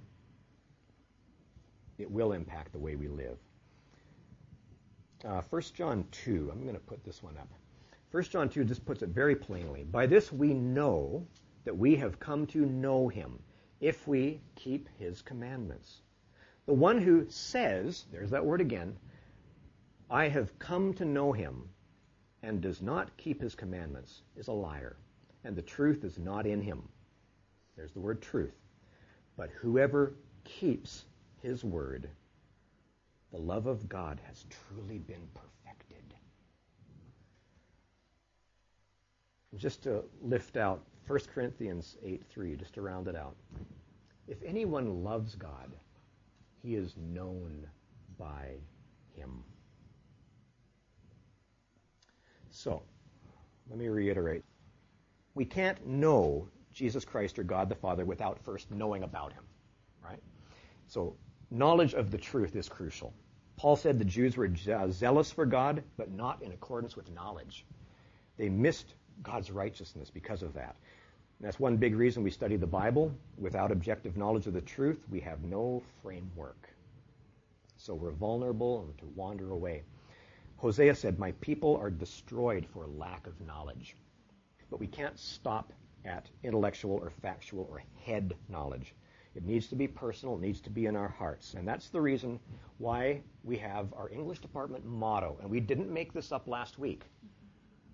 It 1.97 2.09
will 2.09 2.31
impact 2.31 2.71
the 2.71 2.79
way 2.79 2.95
we 2.95 3.07
live. 3.07 3.37
Uh, 5.23 5.41
1 5.49 5.61
John 5.73 6.05
2, 6.11 6.49
I'm 6.51 6.61
going 6.61 6.75
to 6.75 6.79
put 6.79 7.03
this 7.03 7.21
one 7.21 7.37
up. 7.37 7.49
1 8.11 8.23
John 8.23 8.49
2 8.49 8.63
just 8.63 8.85
puts 8.85 9.01
it 9.01 9.09
very 9.09 9.35
plainly. 9.35 9.83
By 9.83 10.05
this 10.05 10.31
we 10.31 10.53
know 10.53 11.27
that 11.65 11.77
we 11.77 11.95
have 11.95 12.19
come 12.19 12.47
to 12.47 12.65
know 12.65 13.07
him 13.07 13.39
if 13.81 14.07
we 14.07 14.39
keep 14.55 14.87
his 14.97 15.21
commandments. 15.21 16.01
The 16.65 16.73
one 16.73 16.99
who 16.99 17.25
says, 17.29 18.05
there's 18.11 18.29
that 18.31 18.45
word 18.45 18.61
again, 18.61 18.95
I 20.09 20.27
have 20.29 20.57
come 20.59 20.93
to 20.95 21.05
know 21.05 21.31
him 21.31 21.69
and 22.43 22.61
does 22.61 22.81
not 22.81 23.15
keep 23.17 23.41
his 23.41 23.55
commandments 23.55 24.21
is 24.35 24.47
a 24.47 24.53
liar, 24.53 24.95
and 25.43 25.55
the 25.55 25.61
truth 25.61 26.03
is 26.03 26.17
not 26.17 26.45
in 26.45 26.61
him. 26.61 26.83
There's 27.75 27.91
the 27.91 27.99
word 27.99 28.21
truth. 28.21 28.55
But 29.35 29.49
whoever 29.49 30.13
keeps 30.43 31.05
his 31.41 31.63
word, 31.63 32.09
the 33.31 33.39
love 33.39 33.65
of 33.65 33.89
God 33.89 34.19
has 34.27 34.45
truly 34.49 34.99
been 34.99 35.27
perfected. 35.33 36.13
Just 39.57 39.83
to 39.83 40.03
lift 40.21 40.57
out 40.57 40.81
1 41.07 41.19
Corinthians 41.33 41.97
8:3, 42.03 42.55
just 42.55 42.73
to 42.73 42.81
round 42.81 43.07
it 43.07 43.15
out. 43.15 43.35
If 44.27 44.41
anyone 44.43 45.03
loves 45.03 45.35
God, 45.35 45.71
he 46.61 46.75
is 46.75 46.97
known 46.97 47.67
by 48.17 48.57
him. 49.15 49.43
So, 52.49 52.81
let 53.69 53.77
me 53.77 53.87
reiterate. 53.87 54.43
We 55.35 55.45
can't 55.45 55.85
know 55.85 56.49
Jesus 56.73 57.05
Christ 57.05 57.37
or 57.37 57.43
God 57.43 57.69
the 57.69 57.75
Father 57.75 58.05
without 58.05 58.39
first 58.39 58.71
knowing 58.71 59.03
about 59.03 59.31
him, 59.33 59.43
right? 60.03 60.23
So, 60.87 61.15
knowledge 61.51 61.93
of 61.93 62.09
the 62.09 62.17
truth 62.17 62.55
is 62.55 62.67
crucial. 62.67 63.13
Paul 63.57 63.75
said 63.75 63.99
the 63.99 64.05
Jews 64.05 64.37
were 64.37 64.49
zealous 64.55 65.31
for 65.31 65.45
God, 65.45 65.83
but 65.97 66.11
not 66.11 66.41
in 66.41 66.51
accordance 66.51 66.95
with 66.95 67.11
knowledge. 67.11 67.65
They 68.37 68.49
missed 68.49 68.95
God's 69.21 69.51
righteousness 69.51 70.09
because 70.09 70.41
of 70.43 70.53
that. 70.53 70.75
That's 71.41 71.59
one 71.59 71.77
big 71.77 71.95
reason 71.95 72.23
we 72.23 72.31
study 72.31 72.55
the 72.55 72.65
Bible. 72.65 73.11
Without 73.37 73.71
objective 73.71 74.15
knowledge 74.15 74.47
of 74.47 74.53
the 74.53 74.61
truth, 74.61 74.99
we 75.09 75.19
have 75.19 75.43
no 75.43 75.83
framework. 76.01 76.69
So 77.77 77.93
we're 77.93 78.11
vulnerable 78.11 78.87
to 78.97 79.05
wander 79.15 79.51
away. 79.51 79.83
Hosea 80.57 80.95
said, 80.95 81.19
My 81.19 81.33
people 81.33 81.75
are 81.75 81.89
destroyed 81.89 82.65
for 82.65 82.87
lack 82.87 83.27
of 83.27 83.39
knowledge. 83.41 83.95
But 84.69 84.79
we 84.79 84.87
can't 84.87 85.19
stop 85.19 85.73
at 86.05 86.29
intellectual 86.43 86.93
or 86.93 87.09
factual 87.21 87.67
or 87.69 87.83
head 88.03 88.33
knowledge. 88.49 88.95
It 89.35 89.43
needs 89.43 89.67
to 89.67 89.75
be 89.75 89.87
personal, 89.87 90.35
it 90.35 90.41
needs 90.41 90.61
to 90.61 90.69
be 90.69 90.85
in 90.85 90.95
our 90.95 91.09
hearts. 91.09 91.55
And 91.55 91.67
that's 91.67 91.89
the 91.89 91.99
reason 91.99 92.39
why 92.77 93.21
we 93.43 93.57
have 93.57 93.93
our 93.93 94.09
English 94.09 94.39
department 94.39 94.85
motto. 94.85 95.37
And 95.41 95.49
we 95.49 95.59
didn't 95.59 95.91
make 95.91 96.13
this 96.13 96.31
up 96.31 96.47
last 96.47 96.79
week. 96.79 97.03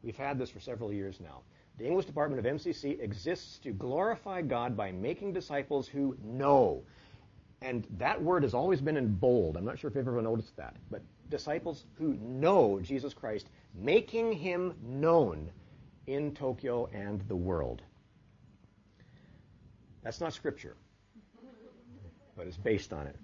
We've 0.04 0.16
had 0.16 0.38
this 0.38 0.50
for 0.50 0.60
several 0.60 0.94
years 0.94 1.20
now. 1.20 1.42
The 1.82 1.88
English 1.88 2.06
department 2.06 2.46
of 2.46 2.54
MCC 2.54 3.02
exists 3.02 3.58
to 3.64 3.72
glorify 3.72 4.44
God 4.44 4.78
by 4.78 4.92
making 4.92 5.34
disciples 5.34 5.88
who 5.88 6.16
know. 6.24 6.84
And 7.64 7.88
that 7.98 8.22
word 8.22 8.44
has 8.44 8.54
always 8.54 8.80
been 8.80 8.98
in 8.98 9.16
bold. 9.16 9.58
I'm 9.58 9.66
not 9.66 9.80
sure 9.80 9.90
if 9.90 9.96
you've 9.96 10.08
ever 10.08 10.22
noticed 10.22 10.56
that. 10.58 10.76
But 10.92 11.02
disciples 11.30 11.86
who 11.96 12.14
know 12.22 12.80
Jesus 12.84 13.16
Christ, 13.16 13.48
making 13.74 14.32
him 14.32 14.76
known 14.84 15.50
in 16.06 16.36
Tokyo 16.36 16.88
and 16.94 17.22
the 17.28 17.36
world. 17.36 17.82
That's 20.04 20.22
not 20.22 20.34
scripture, 20.34 20.78
but 22.38 22.46
it's 22.46 22.58
based 22.58 22.94
on 22.94 23.08
it. 23.08 23.16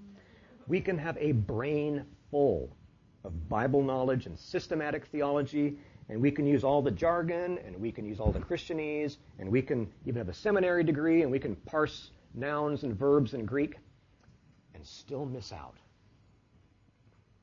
We 0.65 0.82
can 0.82 0.98
have 0.98 1.15
a 1.20 1.34
brain 1.34 2.06
full 2.32 2.76
of 3.24 3.50
Bible 3.50 3.84
knowledge 3.84 4.26
and 4.26 4.39
systematic 4.39 5.06
theology 5.06 5.78
and 6.10 6.22
we 6.22 6.32
can 6.32 6.46
use 6.46 6.63
all 6.63 6.82
the 6.82 6.91
jargon, 6.91 7.60
and 7.65 7.80
we 7.80 7.91
can 7.91 8.06
use 8.06 8.20
all 8.20 8.32
the 8.32 8.39
Christianese, 8.39 9.17
and 9.39 9.50
we 9.52 9.62
can 9.62 9.91
even 10.06 10.20
have 10.20 10.30
a 10.30 10.34
seminary 10.34 10.84
degree, 10.84 11.22
and 11.22 11.32
we 11.32 11.39
can 11.39 11.56
parse 11.56 12.12
nouns 12.34 12.84
and 12.84 12.98
verbs 12.98 13.34
in 13.34 13.46
Greek, 13.46 13.76
and 14.74 14.86
still 14.86 15.26
miss 15.26 15.52
out. 15.52 15.76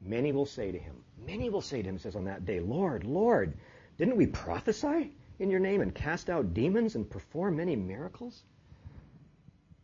Many 0.00 0.32
will 0.32 0.46
say 0.46 0.70
to 0.72 0.78
him, 0.78 0.96
many 1.26 1.50
will 1.50 1.62
say 1.62 1.82
to 1.82 1.88
him, 1.88 1.98
says 1.98 2.16
on 2.16 2.24
that 2.24 2.44
day, 2.44 2.60
Lord, 2.60 3.04
Lord, 3.04 3.54
didn't 3.98 4.16
we 4.16 4.26
prophesy 4.26 5.12
in 5.38 5.50
your 5.50 5.60
name 5.60 5.80
and 5.80 5.94
cast 5.94 6.30
out 6.30 6.54
demons 6.54 6.94
and 6.94 7.08
perform 7.08 7.56
many 7.56 7.76
miracles? 7.76 8.42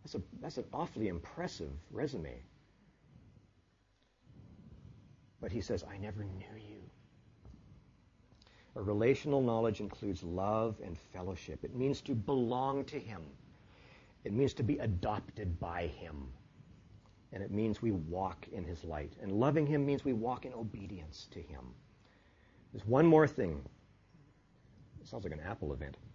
That's, 0.02 0.14
a, 0.14 0.22
that's 0.40 0.58
an 0.58 0.64
awfully 0.72 1.08
impressive 1.08 1.70
resume. 1.90 2.34
But 5.40 5.52
he 5.52 5.60
says, 5.60 5.84
I 5.84 5.96
never 5.98 6.24
knew 6.24 6.56
you. 6.56 6.69
A 8.80 8.82
relational 8.82 9.42
knowledge 9.42 9.80
includes 9.80 10.22
love 10.22 10.74
and 10.82 10.96
fellowship. 11.12 11.62
It 11.64 11.76
means 11.76 12.00
to 12.00 12.14
belong 12.14 12.84
to 12.86 12.98
Him. 12.98 13.20
It 14.24 14.32
means 14.32 14.54
to 14.54 14.62
be 14.62 14.78
adopted 14.78 15.60
by 15.60 15.88
Him. 15.88 16.28
And 17.34 17.42
it 17.42 17.50
means 17.50 17.82
we 17.82 17.90
walk 17.90 18.48
in 18.50 18.64
His 18.64 18.82
light. 18.82 19.12
And 19.20 19.32
loving 19.32 19.66
Him 19.66 19.84
means 19.84 20.02
we 20.02 20.14
walk 20.14 20.46
in 20.46 20.54
obedience 20.54 21.28
to 21.32 21.40
Him. 21.40 21.60
There's 22.72 22.86
one 22.86 23.06
more 23.06 23.28
thing. 23.28 23.60
It 25.02 25.08
sounds 25.08 25.24
like 25.24 25.34
an 25.34 25.40
Apple 25.46 25.74
event. 25.74 25.98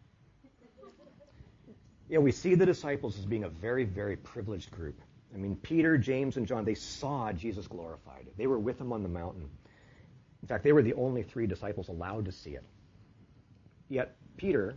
Yeah, 2.08 2.20
we 2.20 2.32
see 2.32 2.54
the 2.54 2.68
disciples 2.68 3.18
as 3.18 3.26
being 3.26 3.46
a 3.46 3.50
very, 3.50 3.84
very 3.84 4.16
privileged 4.16 4.70
group. 4.70 5.02
I 5.34 5.38
mean, 5.38 5.56
Peter, 5.56 5.98
James, 5.98 6.38
and 6.38 6.46
John, 6.46 6.64
they 6.64 6.76
saw 6.76 7.32
Jesus 7.32 7.68
glorified. 7.68 8.28
They 8.38 8.46
were 8.46 8.60
with 8.60 8.80
him 8.80 8.94
on 8.94 9.02
the 9.02 9.10
mountain. 9.10 9.50
In 10.46 10.48
fact, 10.48 10.64
they 10.64 10.74
were 10.74 10.84
the 10.84 10.94
only 10.94 11.24
three 11.24 11.48
disciples 11.48 11.88
allowed 11.88 12.26
to 12.26 12.32
see 12.32 12.52
it. 12.52 12.64
Yet, 13.90 14.16
Peter, 14.38 14.76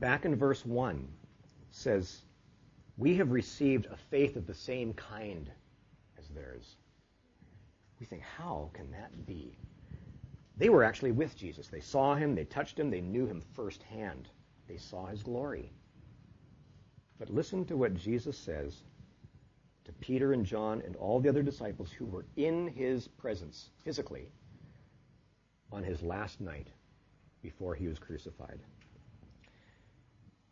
back 0.00 0.24
in 0.24 0.34
verse 0.34 0.66
1, 0.66 1.06
says, 1.70 2.22
We 2.98 3.14
have 3.14 3.30
received 3.30 3.86
a 3.86 3.96
faith 3.96 4.34
of 4.34 4.48
the 4.48 4.54
same 4.54 4.92
kind 4.94 5.48
as 6.18 6.26
theirs. 6.26 6.74
We 8.00 8.06
think, 8.06 8.22
how 8.22 8.68
can 8.72 8.90
that 8.90 9.24
be? 9.26 9.56
They 10.56 10.70
were 10.70 10.82
actually 10.82 11.12
with 11.12 11.36
Jesus. 11.36 11.68
They 11.68 11.78
saw 11.78 12.16
him, 12.16 12.34
they 12.34 12.42
touched 12.42 12.76
him, 12.76 12.90
they 12.90 13.00
knew 13.00 13.26
him 13.26 13.40
firsthand. 13.40 14.28
They 14.66 14.76
saw 14.76 15.06
his 15.06 15.22
glory. 15.22 15.70
But 17.20 17.30
listen 17.30 17.64
to 17.66 17.76
what 17.76 17.94
Jesus 17.94 18.36
says 18.36 18.82
to 19.84 19.92
Peter 19.92 20.32
and 20.32 20.44
John 20.44 20.82
and 20.84 20.96
all 20.96 21.20
the 21.20 21.28
other 21.28 21.44
disciples 21.44 21.92
who 21.92 22.06
were 22.06 22.26
in 22.34 22.66
his 22.66 23.06
presence 23.06 23.70
physically 23.84 24.32
on 25.72 25.82
his 25.82 26.02
last 26.02 26.40
night 26.40 26.68
before 27.42 27.74
he 27.74 27.86
was 27.86 27.98
crucified. 27.98 28.58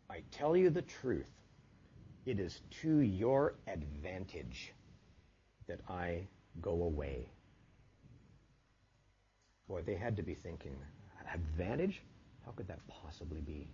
I 0.09 0.21
tell 0.31 0.55
you 0.55 0.69
the 0.69 0.81
truth, 0.81 1.31
it 2.25 2.39
is 2.39 2.61
to 2.81 2.99
your 2.99 3.55
advantage 3.67 4.73
that 5.67 5.79
I 5.89 6.27
go 6.61 6.83
away. 6.83 7.29
Boy, 9.67 9.81
they 9.81 9.95
had 9.95 10.15
to 10.17 10.23
be 10.23 10.35
thinking, 10.35 10.75
advantage? 11.33 12.01
How 12.45 12.51
could 12.51 12.67
that 12.67 12.79
possibly 12.87 13.41
be? 13.41 13.67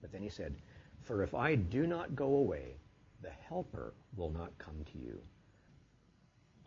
But 0.00 0.12
then 0.12 0.22
he 0.22 0.28
said, 0.28 0.54
For 1.02 1.22
if 1.22 1.34
I 1.34 1.54
do 1.54 1.86
not 1.86 2.14
go 2.14 2.36
away, 2.36 2.76
the 3.22 3.30
Helper 3.48 3.94
will 4.16 4.30
not 4.30 4.56
come 4.58 4.84
to 4.92 4.98
you. 4.98 5.18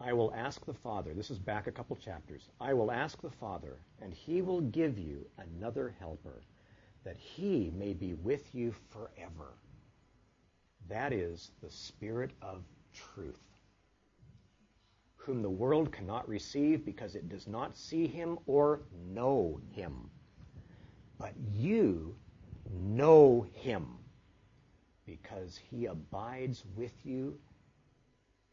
I 0.03 0.13
will 0.13 0.33
ask 0.33 0.65
the 0.65 0.73
Father, 0.73 1.13
this 1.13 1.29
is 1.29 1.37
back 1.37 1.67
a 1.67 1.71
couple 1.71 1.95
chapters, 1.95 2.49
I 2.59 2.73
will 2.73 2.91
ask 2.91 3.21
the 3.21 3.29
Father, 3.29 3.77
and 4.01 4.13
he 4.13 4.41
will 4.41 4.61
give 4.61 4.97
you 4.97 5.25
another 5.37 5.93
helper, 5.99 6.41
that 7.03 7.17
he 7.17 7.71
may 7.75 7.93
be 7.93 8.13
with 8.15 8.53
you 8.53 8.73
forever. 8.89 9.53
That 10.89 11.13
is 11.13 11.51
the 11.61 11.69
Spirit 11.69 12.31
of 12.41 12.63
truth, 12.93 13.39
whom 15.17 15.41
the 15.41 15.49
world 15.49 15.91
cannot 15.91 16.27
receive 16.27 16.83
because 16.83 17.15
it 17.15 17.29
does 17.29 17.47
not 17.47 17.77
see 17.77 18.07
him 18.07 18.39
or 18.47 18.81
know 19.13 19.59
him. 19.71 20.09
But 21.19 21.33
you 21.53 22.15
know 22.73 23.45
him 23.53 23.87
because 25.05 25.59
he 25.69 25.85
abides 25.85 26.63
with 26.75 26.93
you 27.05 27.37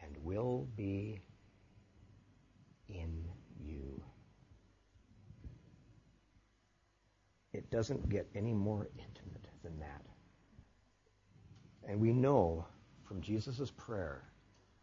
and 0.01 0.15
will 0.23 0.67
be 0.77 1.21
in 2.89 3.25
you. 3.61 4.03
It 7.53 7.71
doesn't 7.71 8.09
get 8.09 8.29
any 8.35 8.53
more 8.53 8.89
intimate 8.99 9.49
than 9.63 9.79
that. 9.81 10.05
And 11.89 12.01
we 12.01 12.13
know 12.13 12.67
from 13.05 13.21
Jesus' 13.21 13.71
prayer 13.77 14.23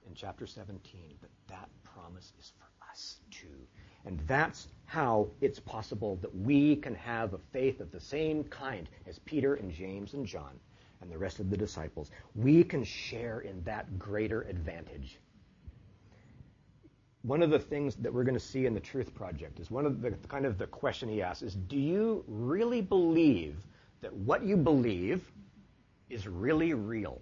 in 0.08 0.14
chapter 0.16 0.48
17 0.48 1.16
that 1.22 1.30
that 1.48 1.70
promise 1.84 2.34
is 2.40 2.52
for 2.58 2.66
us 2.92 3.18
too. 3.32 3.68
And 4.06 4.20
that's 4.28 4.68
how 4.86 5.28
it's 5.42 5.60
possible 5.60 6.18
that 6.22 6.36
we 6.36 6.76
can 6.76 6.96
have 6.96 7.34
a 7.34 7.40
faith 7.52 7.80
of 7.80 7.92
the 7.92 8.00
same 8.00 8.44
kind 8.46 8.90
as 9.08 9.20
Peter 9.20 9.56
and 9.56 9.72
James 9.72 10.14
and 10.14 10.26
John 10.26 10.60
and 11.02 11.12
the 11.12 11.18
rest 11.18 11.40
of 11.40 11.50
the 11.50 11.58
disciples. 11.58 12.12
We 12.36 12.64
can 12.64 12.84
share 12.84 13.42
in 13.42 13.64
that 13.64 14.00
greater 14.00 14.42
advantage 14.44 15.20
one 17.26 17.42
of 17.42 17.50
the 17.50 17.58
things 17.58 17.96
that 17.96 18.14
we're 18.14 18.24
going 18.24 18.36
to 18.36 18.40
see 18.40 18.68
in 18.68 18.74
the 18.76 18.80
Truth 18.80 19.16
Project 19.16 19.60
is 19.60 19.72
one 19.72 19.88
of 19.88 20.02
the 20.02 20.12
kind 20.28 20.46
of 20.46 20.60
the 20.60 20.68
question 20.68 21.10
he 21.10 21.24
asks 21.24 21.42
is, 21.42 21.56
do 21.56 21.76
you 21.76 22.24
really 22.28 22.82
believe 22.82 23.56
that 24.02 24.14
what 24.14 24.44
you 24.44 24.56
believe 24.56 25.32
is 26.12 26.28
really 26.28 26.76
real? 26.76 27.20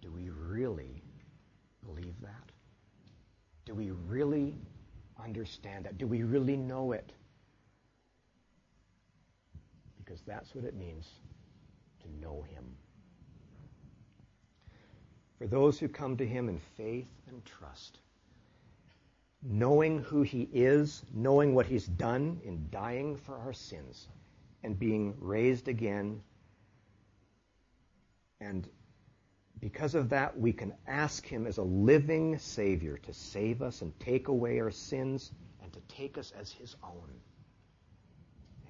Do 0.00 0.10
we 0.10 0.30
really 0.30 1.02
believe 1.84 2.14
that? 2.22 2.52
Do 3.66 3.74
we 3.74 3.90
really 3.90 4.54
understand 5.22 5.84
that? 5.84 5.98
Do 5.98 6.06
we 6.06 6.22
really 6.22 6.56
know 6.56 6.92
it? 6.92 7.12
Because 10.02 10.22
that's 10.22 10.54
what 10.54 10.64
it 10.64 10.74
means 10.74 11.06
to 12.02 12.26
know 12.26 12.46
him. 12.54 12.64
For 15.40 15.46
those 15.46 15.78
who 15.78 15.88
come 15.88 16.18
to 16.18 16.26
him 16.26 16.50
in 16.50 16.58
faith 16.76 17.08
and 17.30 17.42
trust, 17.46 17.98
knowing 19.42 20.00
who 20.00 20.20
he 20.20 20.46
is, 20.52 21.02
knowing 21.14 21.54
what 21.54 21.64
he's 21.64 21.86
done 21.86 22.38
in 22.44 22.68
dying 22.70 23.16
for 23.16 23.38
our 23.38 23.54
sins 23.54 24.06
and 24.62 24.78
being 24.78 25.14
raised 25.18 25.66
again. 25.66 26.20
And 28.38 28.68
because 29.60 29.94
of 29.94 30.10
that, 30.10 30.38
we 30.38 30.52
can 30.52 30.74
ask 30.86 31.24
him 31.24 31.46
as 31.46 31.56
a 31.56 31.62
living 31.62 32.36
Savior 32.36 32.98
to 32.98 33.14
save 33.14 33.62
us 33.62 33.80
and 33.80 33.98
take 33.98 34.28
away 34.28 34.60
our 34.60 34.70
sins 34.70 35.32
and 35.62 35.72
to 35.72 35.80
take 35.88 36.18
us 36.18 36.34
as 36.38 36.52
his 36.52 36.76
own. 36.84 37.08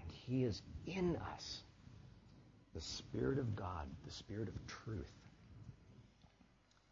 And 0.00 0.12
he 0.12 0.44
is 0.44 0.62
in 0.86 1.16
us, 1.34 1.62
the 2.76 2.80
Spirit 2.80 3.40
of 3.40 3.56
God, 3.56 3.88
the 4.06 4.12
Spirit 4.12 4.46
of 4.46 4.66
truth. 4.68 5.10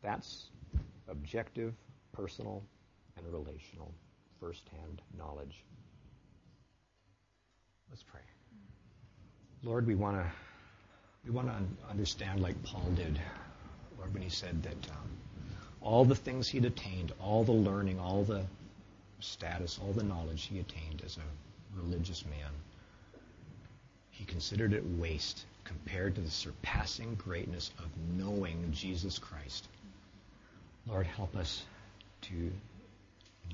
That's 0.03 0.51
objective, 1.09 1.75
personal, 2.13 2.63
and 3.17 3.27
relational, 3.33 3.93
firsthand 4.41 5.03
knowledge. 5.17 5.65
Let's 7.91 8.03
pray. 8.03 8.21
Lord, 9.65 9.87
we 9.87 9.95
want 9.95 10.17
to 10.17 10.27
we 11.25 11.31
want 11.31 11.49
to 11.49 11.91
understand 11.91 12.41
like 12.41 12.63
Paul 12.63 12.91
did, 12.95 13.21
Lord, 13.99 14.15
when 14.15 14.23
he 14.23 14.31
said 14.31 14.63
that 14.63 14.91
um, 14.91 15.09
all 15.81 16.05
the 16.05 16.15
things 16.15 16.49
he'd 16.49 16.65
attained, 16.65 17.13
all 17.21 17.45
the 17.45 17.53
learning, 17.53 17.99
all 17.99 18.25
the 18.25 18.45
status, 19.21 19.79
all 19.83 19.93
the 19.93 20.05
knowledge 20.05 20.45
he 20.45 20.61
attained 20.61 21.03
as 21.05 21.17
a 21.17 21.81
religious 21.81 22.25
man, 22.25 22.51
he 24.11 24.25
considered 24.25 24.73
it 24.73 24.85
waste 24.99 25.45
compared 25.65 26.15
to 26.15 26.21
the 26.21 26.31
surpassing 26.31 27.15
greatness 27.17 27.73
of 27.79 27.87
knowing 28.17 28.71
Jesus 28.73 29.19
Christ. 29.19 29.69
Lord, 30.89 31.07
help 31.07 31.37
us 31.37 31.63
to 32.23 32.53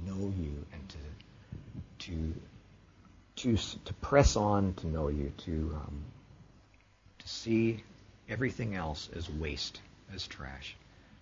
know 0.06 0.32
you 0.38 0.64
and 0.72 0.88
to 0.88 2.06
to 2.06 2.34
to 3.36 3.56
to 3.84 3.94
press 3.94 4.36
on 4.36 4.74
to 4.74 4.86
know 4.86 5.08
you, 5.08 5.32
to 5.38 5.72
um, 5.74 6.04
to 7.18 7.28
see 7.28 7.82
everything 8.28 8.74
else 8.74 9.08
as 9.16 9.28
waste, 9.28 9.80
as 10.14 10.26
trash, 10.26 10.76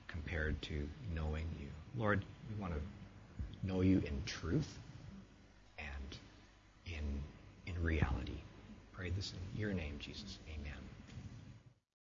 compared 0.08 0.60
to 0.62 0.88
knowing 1.14 1.46
you. 1.58 1.68
Lord, 1.96 2.24
we 2.50 2.60
want 2.60 2.74
to 2.74 3.66
know 3.66 3.80
you 3.80 4.02
in 4.04 4.22
truth 4.26 4.78
and 5.78 6.18
in 6.86 7.74
in 7.74 7.82
reality. 7.82 8.36
Pray 8.92 9.10
this 9.10 9.32
in 9.32 9.60
your 9.60 9.72
name, 9.72 9.96
Jesus. 9.98 10.38
Amen. 10.48 10.81